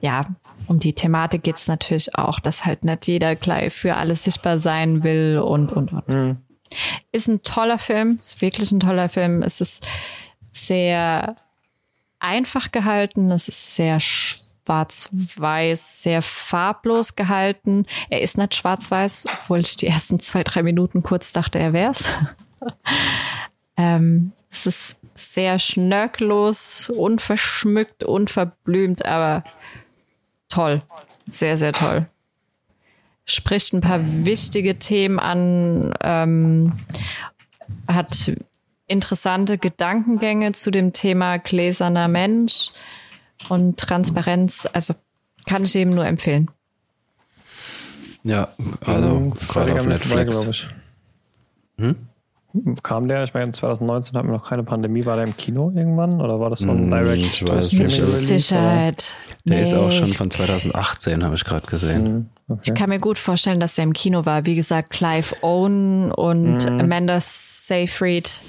[0.00, 0.24] ja,
[0.68, 5.02] um die Thematik geht's natürlich auch, dass halt nicht jeder gleich für alles sichtbar sein
[5.02, 6.08] will und und und.
[6.08, 6.36] Mhm.
[7.12, 9.42] Ist ein toller Film, ist wirklich ein toller Film.
[9.42, 9.86] Es ist
[10.52, 11.36] sehr
[12.18, 14.00] einfach gehalten, es ist sehr
[14.66, 17.86] schwarz-weiß, sehr farblos gehalten.
[18.10, 22.10] Er ist nicht schwarz-weiß, obwohl ich die ersten zwei, drei Minuten kurz dachte, er wär's.
[23.76, 29.44] ähm, Es ist sehr schnörkellos, unverschmückt, unverblümt, aber
[30.48, 30.82] toll.
[31.28, 32.06] Sehr, sehr toll.
[33.26, 36.72] Spricht ein paar wichtige Themen an, ähm,
[37.88, 38.32] hat
[38.86, 42.70] interessante Gedankengänge zu dem Thema gläserner Mensch
[43.48, 44.68] und Transparenz.
[44.72, 44.94] Also
[45.46, 46.50] kann ich eben nur empfehlen.
[48.22, 48.48] Ja,
[48.84, 50.44] also gerade auf Netflix.
[50.46, 50.66] Ich.
[51.78, 52.08] Hm?
[52.82, 56.20] Kam der, ich meine, 2019 hatten wir noch keine Pandemie, war der im Kino irgendwann
[56.20, 59.16] oder war das so ein Direct ich weiß Mit Sicherheit.
[59.44, 59.62] Der nee.
[59.62, 62.30] ist auch schon von 2018, habe ich gerade gesehen.
[62.48, 62.60] Okay.
[62.64, 64.46] Ich kann mir gut vorstellen, dass der im Kino war.
[64.46, 66.80] Wie gesagt, Clive Owen und mhm.
[66.80, 68.40] Amanda Seyfried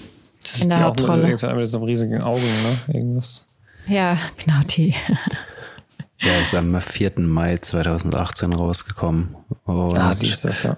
[0.62, 1.28] in der Hauptrolle.
[1.28, 2.96] Mit, mit so riesigen Augen, ne?
[2.96, 3.46] Irgendwas.
[3.88, 4.96] Ja, genau die.
[6.20, 7.20] Ja, ist am 4.
[7.20, 9.36] Mai 2018 rausgekommen.
[9.66, 10.78] Und ah, die ist das, ja.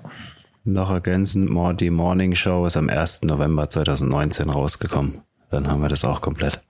[0.64, 1.49] Noch ergänzend,
[1.80, 3.24] die Morning Show ist am 1.
[3.24, 5.22] November 2019 rausgekommen.
[5.49, 6.62] Dann haben wir das auch komplett.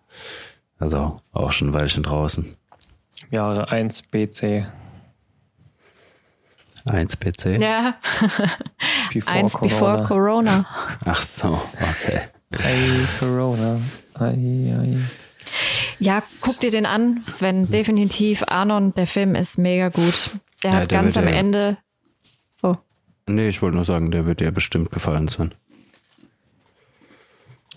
[0.78, 2.56] Also auch schon ein Weilchen draußen.
[3.32, 4.68] Jahre 1 BC.
[6.86, 7.60] 1 BC?
[7.60, 7.96] Ja.
[9.14, 9.68] before 1 Corona.
[9.68, 10.66] before Corona.
[11.06, 12.22] Ach so, okay.
[12.52, 13.80] Hey, Corona.
[14.16, 14.98] Ei, ei.
[16.00, 17.70] Ja, guck dir den an, Sven.
[17.70, 18.44] Definitiv.
[18.48, 20.40] Arnon, der Film ist mega gut.
[20.64, 21.78] Der ja, hat der ganz am Ende.
[23.36, 25.54] Nee, ich wollte nur sagen, der wird dir bestimmt gefallen, Sven.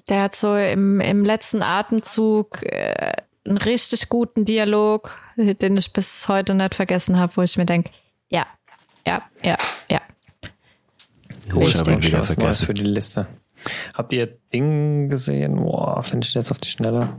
[0.08, 3.12] Der hat so im, im letzten Atemzug äh,
[3.46, 7.90] einen richtig guten Dialog, den ich bis heute nicht vergessen habe, wo ich mir denke,
[8.30, 8.46] ja,
[9.06, 9.56] ja, ja,
[9.90, 10.00] ja.
[11.60, 12.66] Ich habe ihn wieder vergessen.
[12.66, 13.26] für die Liste.
[13.92, 15.56] Habt ihr Ding gesehen?
[15.56, 17.10] Boah, finde ich jetzt auf die Schnelle.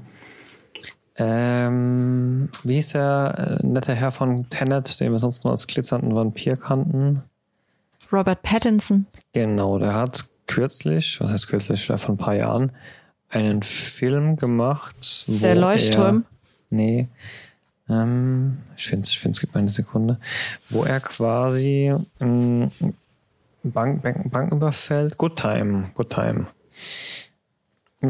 [1.15, 6.15] Ähm, wie hieß der äh, nette Herr von Tenet, den wir sonst nur als glitzernden
[6.15, 7.21] Vampir kannten?
[8.12, 9.06] Robert Pattinson.
[9.34, 12.72] Genau, der hat kürzlich, was heißt kürzlich, vor ein paar Jahren,
[13.30, 15.26] einen Film gemacht.
[15.28, 16.26] Wo der Leuchtturm?
[16.26, 17.08] Er, nee.
[17.89, 20.20] Ähm, ich finde ich finde es gibt eine Sekunde.
[20.70, 22.72] Wo er quasi ähm,
[23.64, 25.18] Bank, Bank, Bank überfällt.
[25.18, 26.47] Good Time, Good Time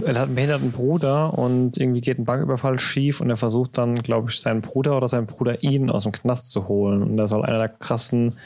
[0.02, 3.96] er hat einen behinderten Bruder und irgendwie geht ein Banküberfall schief und er versucht dann,
[3.96, 7.04] glaube ich, seinen Bruder oder seinen Bruder ihn aus dem Knast zu holen.
[7.04, 8.38] Und er soll einer der krassen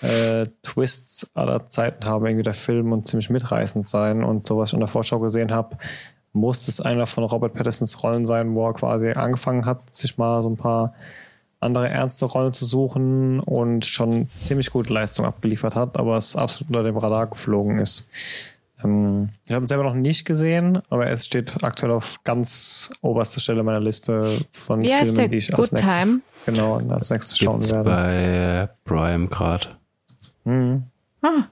[0.00, 4.22] äh, Twists aller Zeiten haben, irgendwie der Film und ziemlich mitreißend sein.
[4.22, 5.76] Und so was ich in der Vorschau gesehen habe,
[6.32, 10.42] muss es einer von Robert Pattinsons Rollen sein, wo er quasi angefangen hat, sich mal
[10.42, 10.94] so ein paar
[11.60, 16.68] andere ernste Rollen zu suchen und schon ziemlich gute Leistung abgeliefert hat, aber es absolut
[16.68, 18.08] unter dem Radar geflogen ist.
[18.84, 23.40] Ähm, ich habe ihn selber noch nicht gesehen, aber es steht aktuell auf ganz oberster
[23.40, 26.20] Stelle meiner Liste von Wie Filmen, die ich als Good nächstes, Time?
[26.46, 27.84] genau, als nächstes schauen werde.
[27.84, 29.66] bei Prime gerade.
[30.48, 30.84] Mhm.
[31.20, 31.44] Ah.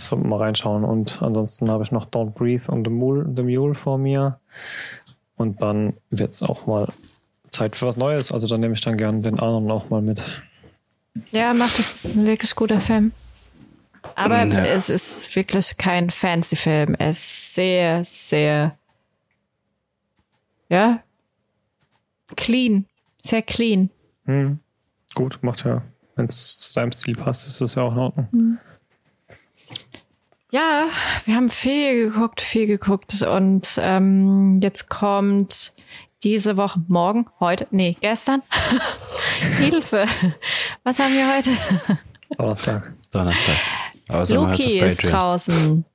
[0.00, 0.84] Sollten wir mal reinschauen.
[0.84, 4.38] Und ansonsten habe ich noch Don't Breathe und The Mule, The Mule vor mir.
[5.36, 6.88] Und dann wird es auch mal
[7.50, 8.30] Zeit für was Neues.
[8.30, 10.24] Also dann nehme ich dann gerne den anderen auch mal mit.
[11.32, 13.12] Ja, macht das ist ein wirklich guter Film.
[14.14, 14.64] Aber ja.
[14.64, 16.94] es ist wirklich kein fancy Film.
[16.98, 18.76] Er ist sehr, sehr,
[20.68, 21.02] ja,
[22.36, 22.86] clean.
[23.22, 23.90] Sehr clean.
[24.24, 24.60] Hm.
[25.14, 25.82] Gut, macht ja.
[26.20, 28.28] Wenn es zu seinem Stil passt, ist das ja auch in Ordnung.
[28.30, 28.58] Hm.
[30.50, 30.84] Ja,
[31.24, 35.72] wir haben viel geguckt, viel geguckt und ähm, jetzt kommt
[36.22, 38.42] diese Woche, morgen, heute, nee, gestern.
[39.58, 40.04] Hilfe.
[40.84, 41.98] Was haben wir heute?
[42.36, 42.92] Donnerstag.
[43.10, 43.56] Donnerstag.
[44.08, 45.86] Außer Loki ist draußen.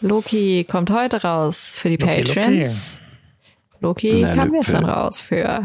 [0.00, 3.00] Loki kommt heute raus für die Loki, Patrons.
[3.78, 5.64] Loki, Loki Nein, kam gestern raus für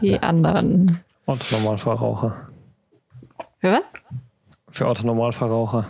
[0.00, 1.00] die anderen.
[1.26, 2.48] Und Normalverbraucher.
[3.60, 3.82] Für was?
[4.70, 5.88] Für Autonormalverbraucher.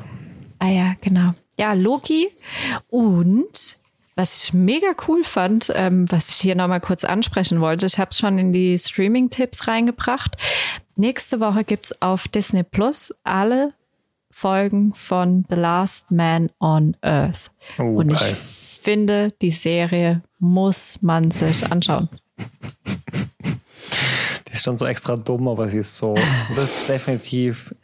[0.58, 1.34] Ah ja, genau.
[1.58, 2.28] Ja, Loki
[2.88, 3.76] und
[4.14, 8.10] was ich mega cool fand, ähm, was ich hier nochmal kurz ansprechen wollte, ich habe
[8.10, 10.36] es schon in die Streaming-Tipps reingebracht.
[10.96, 13.74] Nächste Woche gibt's auf Disney Plus alle
[14.30, 17.50] Folgen von The Last Man on Earth.
[17.78, 18.34] Oh, Und ich geil.
[18.34, 22.08] finde, die Serie muss man sich anschauen.
[24.58, 26.14] Ist schon so extra dumm, aber sie ist so,
[26.56, 27.74] das ist definitiv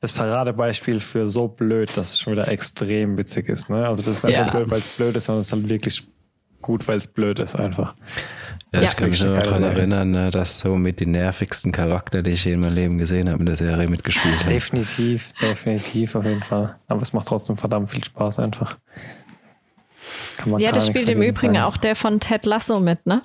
[0.00, 3.68] das Paradebeispiel für so blöd, dass es schon wieder extrem witzig ist.
[3.68, 3.86] Ne?
[3.86, 4.48] Also das ist nicht ja.
[4.48, 6.08] blöd, weil es blöd ist, sondern es ist halt wirklich
[6.62, 7.94] gut, weil es blöd ist einfach.
[8.72, 12.32] Ja, ich kann mich nur daran erinnern, ne, dass so mit den nervigsten Charakter, die
[12.32, 14.52] ich je in meinem Leben gesehen habe, in der Serie mitgespielt habe.
[14.52, 16.76] Definitiv, definitiv, auf jeden Fall.
[16.86, 18.76] Aber es macht trotzdem verdammt viel Spaß einfach.
[20.58, 21.58] ja, das spielt im Übrigen sagen.
[21.58, 23.22] auch der von Ted Lasso mit, ne?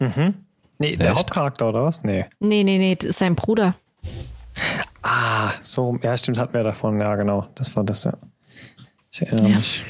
[0.00, 0.34] Mhm.
[0.78, 1.18] Nee, der Echt?
[1.18, 2.02] Hauptcharakter oder was?
[2.02, 2.26] Nee.
[2.40, 3.74] Nee, nee, nee, das ist sein Bruder.
[5.02, 7.46] Ah, so, ja, stimmt, hat mehr davon, ja, genau.
[7.54, 8.14] Das war das, ja.
[9.10, 9.56] Ich erinnere ja.
[9.56, 9.82] mich.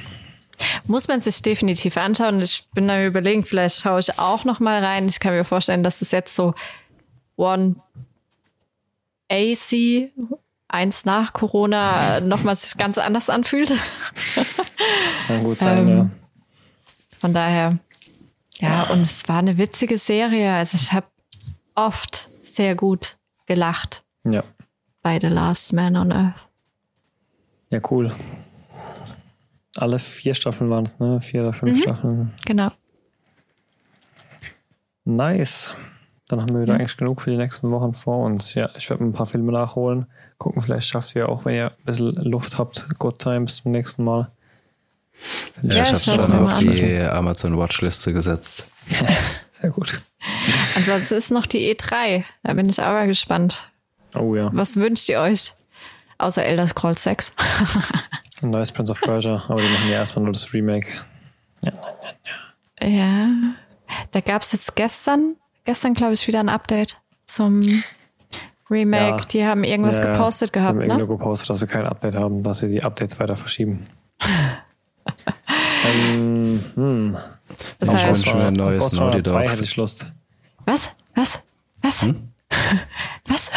[0.87, 2.41] Muss man sich definitiv anschauen.
[2.41, 5.09] Ich bin da überlegen, vielleicht schaue ich auch noch mal rein.
[5.09, 6.55] Ich kann mir vorstellen, dass das jetzt so
[7.37, 7.76] One
[9.30, 10.11] AC
[10.68, 13.74] eins nach Corona nochmal sich ganz anders anfühlt.
[15.26, 16.11] Kann gut sein, Ähm, ja.
[17.20, 17.74] Von daher,
[18.61, 20.52] ja, und es war eine witzige Serie.
[20.55, 21.07] Also ich habe
[21.74, 24.44] oft sehr gut gelacht Ja.
[25.02, 26.48] bei The Last Man on Earth.
[27.70, 28.12] Ja, cool.
[29.76, 31.20] Alle vier Staffeln waren es, ne?
[31.20, 32.32] Vier oder fünf Staffeln.
[32.46, 32.70] Genau.
[35.05, 35.74] Nice.
[36.28, 38.55] Dann haben wir wieder eigentlich genug für die nächsten Wochen vor uns.
[38.55, 40.07] Ja, ich werde ein paar Filme nachholen.
[40.38, 44.05] Gucken, vielleicht schafft ihr auch, wenn ihr ein bisschen Luft habt, Good Times zum nächsten
[44.05, 44.30] Mal.
[45.62, 48.69] Ja, Ja, ich habe schon auf die Amazon Watchliste gesetzt.
[49.53, 50.01] Sehr gut.
[50.77, 52.25] Ansonsten ist noch die E3.
[52.43, 53.71] Da bin ich aber gespannt.
[54.15, 54.51] Oh ja.
[54.53, 55.53] Was wünscht ihr euch?
[56.19, 57.35] Außer Elder Scrolls 6.
[58.43, 60.89] Ein neues Prince of Persia, aber die machen ja erstmal nur das Remake.
[62.81, 63.29] ja.
[64.12, 67.61] Da gab's jetzt gestern, gestern glaube ich, wieder ein Update zum
[68.71, 69.17] Remake.
[69.19, 69.25] Ja.
[69.27, 70.99] Die haben irgendwas Ja, gepostet Die haben gehabt, ne?
[71.07, 73.87] nur gepostet, dass sie kein Update haben, dass sie die Updates weiter verschieben.
[75.86, 77.16] ähm, hm.
[77.78, 79.50] Das Ich heißt, wünsche mir ein neues Naughty 2 Dog.
[79.52, 80.12] hätte ich Lust.
[80.64, 80.90] was?
[81.14, 81.44] Was?
[81.82, 82.02] Was?
[82.02, 82.28] Hm?
[83.26, 83.50] Was?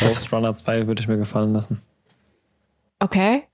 [0.00, 1.80] Ghost Runner 2 würde ich mir gefallen lassen.
[3.00, 3.44] Okay.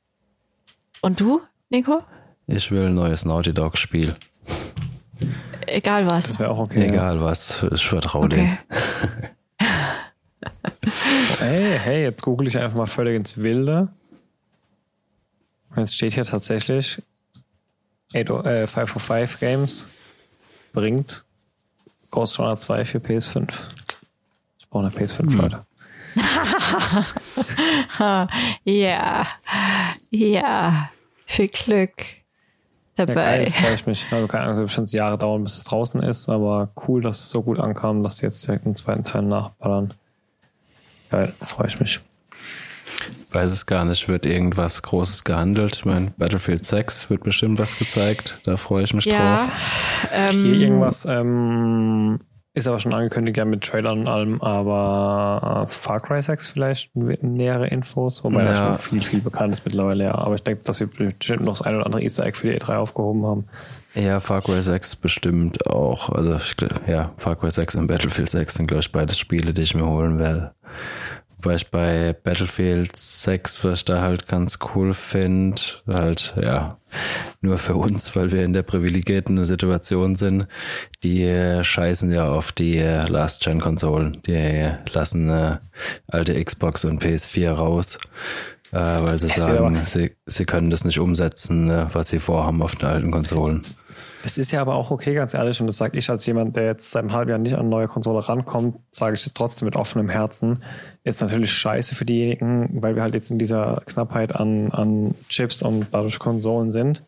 [1.00, 1.40] Und du,
[1.70, 2.02] Nico?
[2.46, 4.14] Ich will ein neues Naughty Dog Spiel.
[5.66, 6.28] Egal was.
[6.28, 6.86] Das wäre auch okay.
[6.88, 8.36] Egal was, ich vertraue Okay.
[8.36, 8.58] denen.
[11.38, 13.88] Hey, hey, jetzt google ich einfach mal völlig ins Wilde.
[15.70, 17.02] Und jetzt steht hier tatsächlich
[18.14, 19.88] 8, oh- äh, 505 Games
[20.72, 21.24] bringt
[22.10, 23.68] Ghost Runner 2 für PS5.
[24.58, 25.64] Ich brauche eine PS5, Leute.
[28.64, 29.26] Ja.
[30.10, 30.90] Ja.
[31.26, 31.92] Viel Glück
[32.96, 33.44] Ja, dabei.
[33.44, 34.06] geil, freue ich mich.
[34.10, 37.20] Also keine Ahnung, es wird bestimmt Jahre dauern, bis es draußen ist, aber cool, dass
[37.20, 39.94] es so gut ankam, dass die jetzt direkt einen zweiten Teil nachballern.
[41.10, 42.00] Geil, freue ich mich.
[43.32, 45.76] Weiß es gar nicht, wird irgendwas Großes gehandelt.
[45.76, 48.40] Ich meine, Battlefield 6 wird bestimmt was gezeigt.
[48.44, 49.36] Da freue ich mich ja.
[49.36, 49.48] drauf.
[50.12, 52.20] Ähm, Hier irgendwas ähm,
[52.52, 56.90] ist aber schon angekündigt, ja, mit Trailern und allem, aber äh, Far Cry 6 vielleicht
[56.96, 58.66] nähere Infos, wobei da Ja.
[58.66, 60.14] schon viel, viel bekannt ist mittlerweile, ja.
[60.16, 62.58] Aber ich denke, dass sie bestimmt noch das ein oder andere Easter Egg für die
[62.58, 63.44] E3 aufgehoben haben.
[63.94, 66.10] Ja, Far Cry 6 bestimmt auch.
[66.10, 66.56] Also, ich,
[66.88, 69.86] ja, Far Cry 6 und Battlefield 6 sind, glaube ich, beides Spiele, die ich mir
[69.86, 70.52] holen werde.
[71.42, 76.76] Wobei ich bei Battlefield 6, was ich da halt ganz cool finde, halt, ja,
[77.40, 80.48] nur für uns, weil wir in der privilegierten Situation sind,
[81.02, 84.20] die scheißen ja auf die Last-Gen-Konsolen.
[84.26, 85.56] Die lassen äh,
[86.08, 87.96] alte Xbox und PS4 raus,
[88.72, 92.60] äh, weil sie Es sagen, sie, sie können das nicht umsetzen, äh, was sie vorhaben
[92.60, 93.62] auf den alten Konsolen.
[94.22, 96.66] Das ist ja aber auch okay, ganz ehrlich, und das sage ich als jemand, der
[96.66, 99.66] jetzt seit einem halben Jahr nicht an eine neue Konsole rankommt, sage ich das trotzdem
[99.66, 100.62] mit offenem Herzen.
[101.04, 105.62] Ist natürlich scheiße für diejenigen, weil wir halt jetzt in dieser Knappheit an, an Chips
[105.62, 107.04] und dadurch Konsolen sind.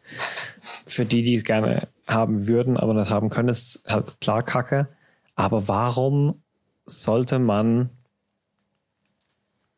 [0.87, 4.89] Für die, die es gerne haben würden, aber nicht haben können, ist halt klar Kacke.
[5.35, 6.41] Aber warum
[6.87, 7.91] sollte man,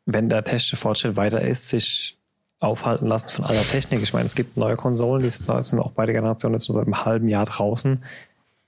[0.07, 2.18] wenn der technische Fortschritt weiter ist, sich
[2.65, 4.03] aufhalten lassen von aller Technik.
[4.03, 7.05] Ich meine, es gibt neue Konsolen, die sind auch beide Generationen jetzt schon seit einem
[7.05, 8.01] halben Jahr draußen.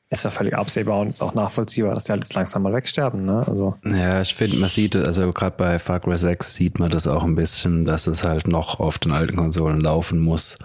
[0.08, 3.24] Es war völlig absehbar und ist auch nachvollziehbar, dass die halt jetzt langsam mal wegsterben.
[3.24, 3.44] Ne?
[3.44, 7.08] Also, Ja, ich finde, man sieht, also gerade bei Far Cry 6 sieht man das
[7.08, 10.58] auch ein bisschen, dass es halt noch auf den alten Konsolen laufen muss.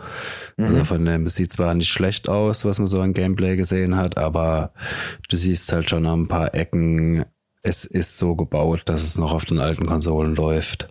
[0.57, 3.95] Also von dem, es sieht zwar nicht schlecht aus, was man so an Gameplay gesehen
[3.97, 4.73] hat, aber
[5.27, 7.25] du siehst halt schon an ein paar Ecken,
[7.63, 10.89] es ist so gebaut, dass es noch auf den alten Konsolen läuft.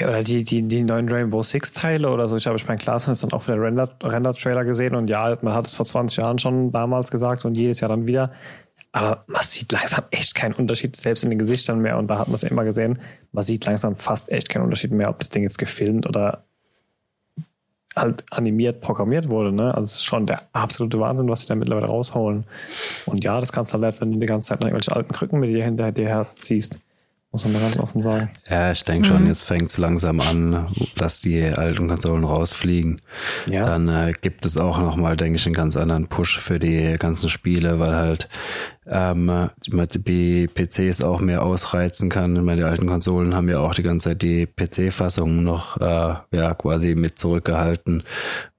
[0.00, 2.36] Oder die, die, die neuen Rainbow Six Teile oder so.
[2.36, 5.66] Ich habe ich bei Klaas dann auch wieder Render, Render-Trailer gesehen und ja, man hat
[5.66, 8.32] es vor 20 Jahren schon damals gesagt und jedes Jahr dann wieder.
[8.92, 11.96] Aber man sieht langsam echt keinen Unterschied, selbst in den Gesichtern mehr.
[11.98, 12.98] Und da hat man es immer gesehen.
[13.32, 16.44] Man sieht langsam fast echt keinen Unterschied mehr, ob das Ding jetzt gefilmt oder
[17.96, 19.52] halt animiert, programmiert wurde.
[19.52, 19.74] Ne?
[19.74, 22.44] Also es ist schon der absolute Wahnsinn, was sie da mittlerweile rausholen.
[23.06, 25.40] Und ja, das kannst du halt, wenn du die ganze Zeit noch irgendwelche alten Krücken
[25.40, 26.80] mit dir hinter dir herziehst.
[27.32, 28.28] Muss man mal ganz offen sagen.
[28.46, 30.66] Ja, ich denke schon, jetzt fängt's langsam an,
[30.96, 33.00] dass die alten Konsolen rausfliegen.
[33.48, 33.64] Ja.
[33.64, 37.30] Dann äh, gibt es auch nochmal, denke ich, einen ganz anderen Push für die ganzen
[37.30, 38.28] Spiele, weil halt
[38.86, 42.36] ähm, die PCs auch mehr ausreizen kann.
[42.36, 46.14] Ich meine, die alten Konsolen haben ja auch die ganze Zeit die PC-Fassung noch äh,
[46.32, 48.02] ja quasi mit zurückgehalten,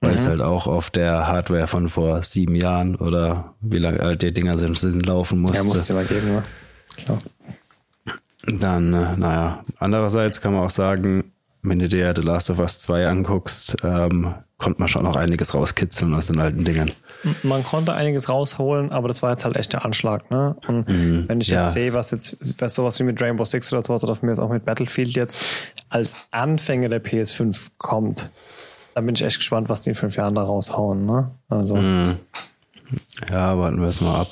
[0.02, 4.24] weil es halt auch auf der Hardware von vor sieben Jahren oder wie lange alt
[4.24, 5.58] die Dinger sind, sind laufen musste.
[5.58, 6.44] Ja, muss es dir mal geben, ne?
[6.98, 7.20] Klar.
[8.46, 11.32] Dann, äh, naja, andererseits kann man auch sagen,
[11.62, 15.56] wenn du dir The Last of Us 2 anguckst, ähm, konnte man schon noch einiges
[15.56, 16.92] rauskitzeln aus den alten Dingen.
[17.42, 20.56] Man konnte einiges rausholen, aber das war jetzt halt echt der Anschlag, ne?
[20.68, 21.72] Und mm, wenn ich jetzt ja.
[21.72, 24.40] sehe, was jetzt, was sowas wie mit Rainbow Six oder sowas oder von mir jetzt
[24.40, 25.42] auch mit Battlefield jetzt
[25.90, 28.30] als Anfänger der PS5 kommt,
[28.94, 31.32] dann bin ich echt gespannt, was die in fünf Jahren da raushauen, ne?
[31.48, 31.76] Also.
[31.76, 32.18] Mm.
[33.30, 34.28] Ja, warten wir es mal ab.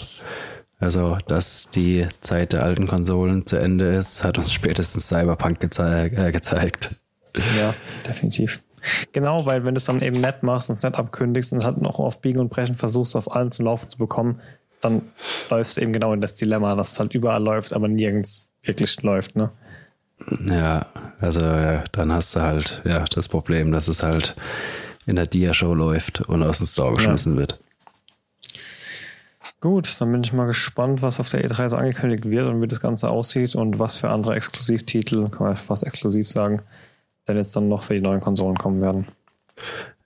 [0.81, 6.05] Also, dass die Zeit der alten Konsolen zu Ende ist, hat uns spätestens Cyberpunk geze
[6.05, 6.95] äh, gezeigt.
[7.57, 7.75] Ja,
[8.07, 8.61] definitiv.
[9.13, 11.65] Genau, weil wenn du es dann eben nett machst und es nett abkündigst und es
[11.65, 14.41] halt noch auf Biegen und Brechen versuchst, auf allen zu laufen zu bekommen,
[14.81, 15.03] dann
[15.51, 19.01] läufst du eben genau in das Dilemma, dass es halt überall läuft, aber nirgends wirklich
[19.03, 19.51] läuft, ne?
[20.47, 20.87] Ja,
[21.19, 24.35] also ja, dann hast du halt ja das Problem, dass es halt
[25.05, 27.39] in der Dia-Show läuft und aus dem Store geschmissen ja.
[27.39, 27.59] wird.
[29.61, 32.67] Gut, dann bin ich mal gespannt, was auf der E3 so angekündigt wird und wie
[32.67, 36.63] das Ganze aussieht und was für andere Exklusivtitel, kann man fast exklusiv sagen,
[37.27, 39.07] denn jetzt dann noch für die neuen Konsolen kommen werden.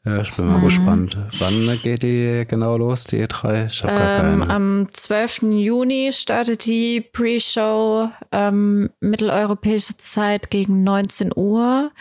[0.03, 0.65] Ja, ich bin mal mhm.
[0.65, 1.17] gespannt.
[1.39, 3.67] Wann geht die genau los, die E3?
[3.67, 3.89] Ich hab
[4.23, 5.43] ähm, am 12.
[5.43, 11.91] Juni startet die Pre-Show ähm, mitteleuropäische Zeit gegen 19 Uhr.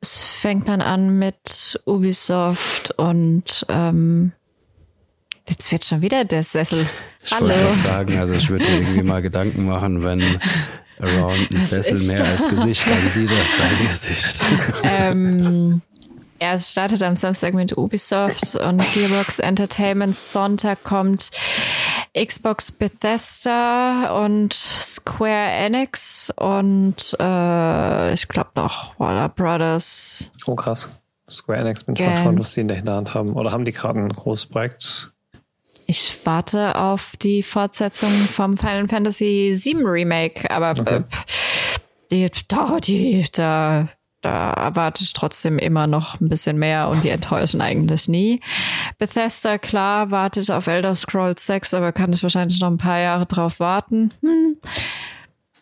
[0.00, 4.32] Es fängt dann an mit Ubisoft und ähm,
[5.50, 6.88] jetzt wird schon wieder der Sessel.
[7.22, 7.48] Ich Hallo.
[7.48, 10.40] wollte sagen, also ich würde mir irgendwie mal Gedanken machen, wenn
[11.00, 14.40] Around ein Sessel mehr als Gesicht, dann sieht das dein Gesicht.
[14.82, 15.82] Ähm,
[16.40, 20.16] ja, es startet am Samstag mit Ubisoft und Gearbox Entertainment.
[20.16, 21.30] Sonntag kommt
[22.16, 30.32] Xbox Bethesda und Square Enix und äh, ich glaube noch Warner Brothers.
[30.46, 30.88] Oh krass.
[31.30, 33.34] Square Enix bin ich mal gespannt, was die in der Hinterhand haben.
[33.34, 35.12] Oder haben die gerade ein großes Projekt
[35.90, 40.96] ich warte auf die Fortsetzung vom Final Fantasy VII Remake, aber okay.
[40.98, 41.02] äh,
[42.12, 43.88] die, da, die, da,
[44.20, 48.40] da erwarte ich trotzdem immer noch ein bisschen mehr und die enttäuschen eigentlich nie.
[48.98, 53.00] Bethesda, klar, warte ich auf Elder Scrolls 6, aber kann ich wahrscheinlich noch ein paar
[53.00, 54.12] Jahre drauf warten.
[54.20, 54.58] Hm.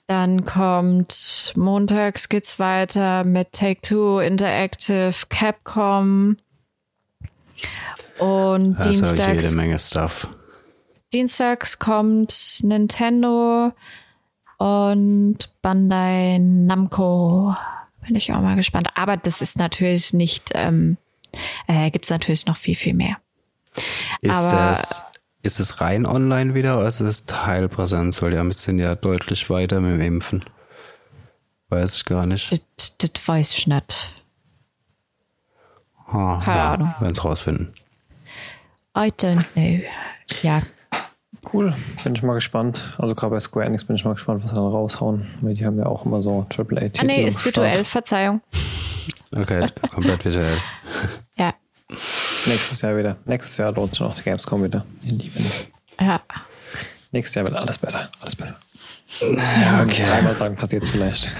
[0.08, 6.36] Dann kommt montags geht's weiter mit Take-Two Interactive, Capcom.
[8.18, 9.44] Und das Dienstags.
[9.44, 10.28] jede Menge Stuff.
[11.12, 13.72] Dienstags kommt Nintendo
[14.58, 17.54] und Bandai Namco.
[18.06, 18.88] Bin ich auch mal gespannt.
[18.94, 20.98] Aber das ist natürlich nicht, ähm,
[21.66, 23.16] äh, gibt es natürlich noch viel, viel mehr.
[24.20, 25.04] Ist Aber, das,
[25.42, 28.20] ist es rein online wieder oder ist es Teilpräsenz?
[28.20, 30.44] Weil die haben sind ja deutlich weiter mit dem Impfen.
[31.68, 32.52] Weiß ich gar nicht.
[32.76, 34.12] Das, das weiß ich nicht.
[36.10, 36.94] Keine ja, Ahnung.
[37.00, 37.72] Werden es rausfinden.
[38.96, 39.80] I don't know.
[40.42, 40.60] Ja.
[41.52, 41.72] Cool,
[42.04, 42.90] bin ich mal gespannt.
[42.98, 45.26] Also gerade bei Square Enix bin ich mal gespannt, was sie dann raushauen.
[45.40, 47.00] Die haben ja auch immer so AAA-Titel.
[47.00, 48.40] Ah nee, ist virtuell, Verzeihung.
[49.34, 50.56] Okay, komplett virtuell.
[51.36, 51.54] ja.
[52.46, 53.16] Nächstes Jahr wieder.
[53.24, 54.84] Nächstes Jahr lohnt sich noch die Gamescom wieder.
[56.00, 56.20] Ja.
[57.12, 58.10] Nächstes Jahr wird alles besser.
[58.20, 58.56] Alles besser.
[59.20, 60.04] Ja, okay.
[60.04, 61.32] Dreimal sagen passiert es vielleicht.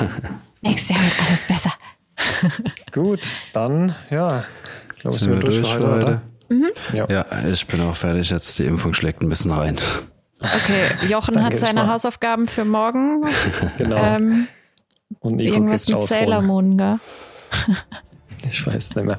[0.60, 1.72] Nächstes Jahr wird alles besser.
[2.92, 3.20] Gut,
[3.52, 4.44] dann, ja.
[4.94, 5.96] Ich glaube, sind wir durch, durch für heute.
[5.96, 6.20] heute.
[6.48, 6.70] Mhm.
[6.92, 7.06] Ja.
[7.08, 8.58] ja, ich bin auch fertig jetzt.
[8.58, 9.78] Die Impfung schlägt ein bisschen rein.
[10.40, 13.24] Okay, Jochen hat seine Hausaufgaben für morgen.
[13.78, 13.96] genau.
[13.96, 14.48] Ähm,
[15.20, 16.98] Und Nico irgendwas mit Sailor Moon, gell?
[18.50, 19.18] Ich weiß nicht mehr.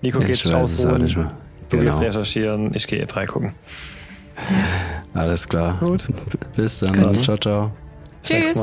[0.00, 0.30] Nico geht.
[0.30, 1.32] Nicht mehr.
[1.68, 1.90] Du genau.
[1.90, 3.54] gehst recherchieren, ich gehe E3 gucken.
[5.14, 5.76] Alles klar.
[5.78, 6.06] Gut.
[6.56, 7.14] Bis dann.
[7.14, 7.72] Ciao, ciao.
[8.22, 8.62] Tschüss.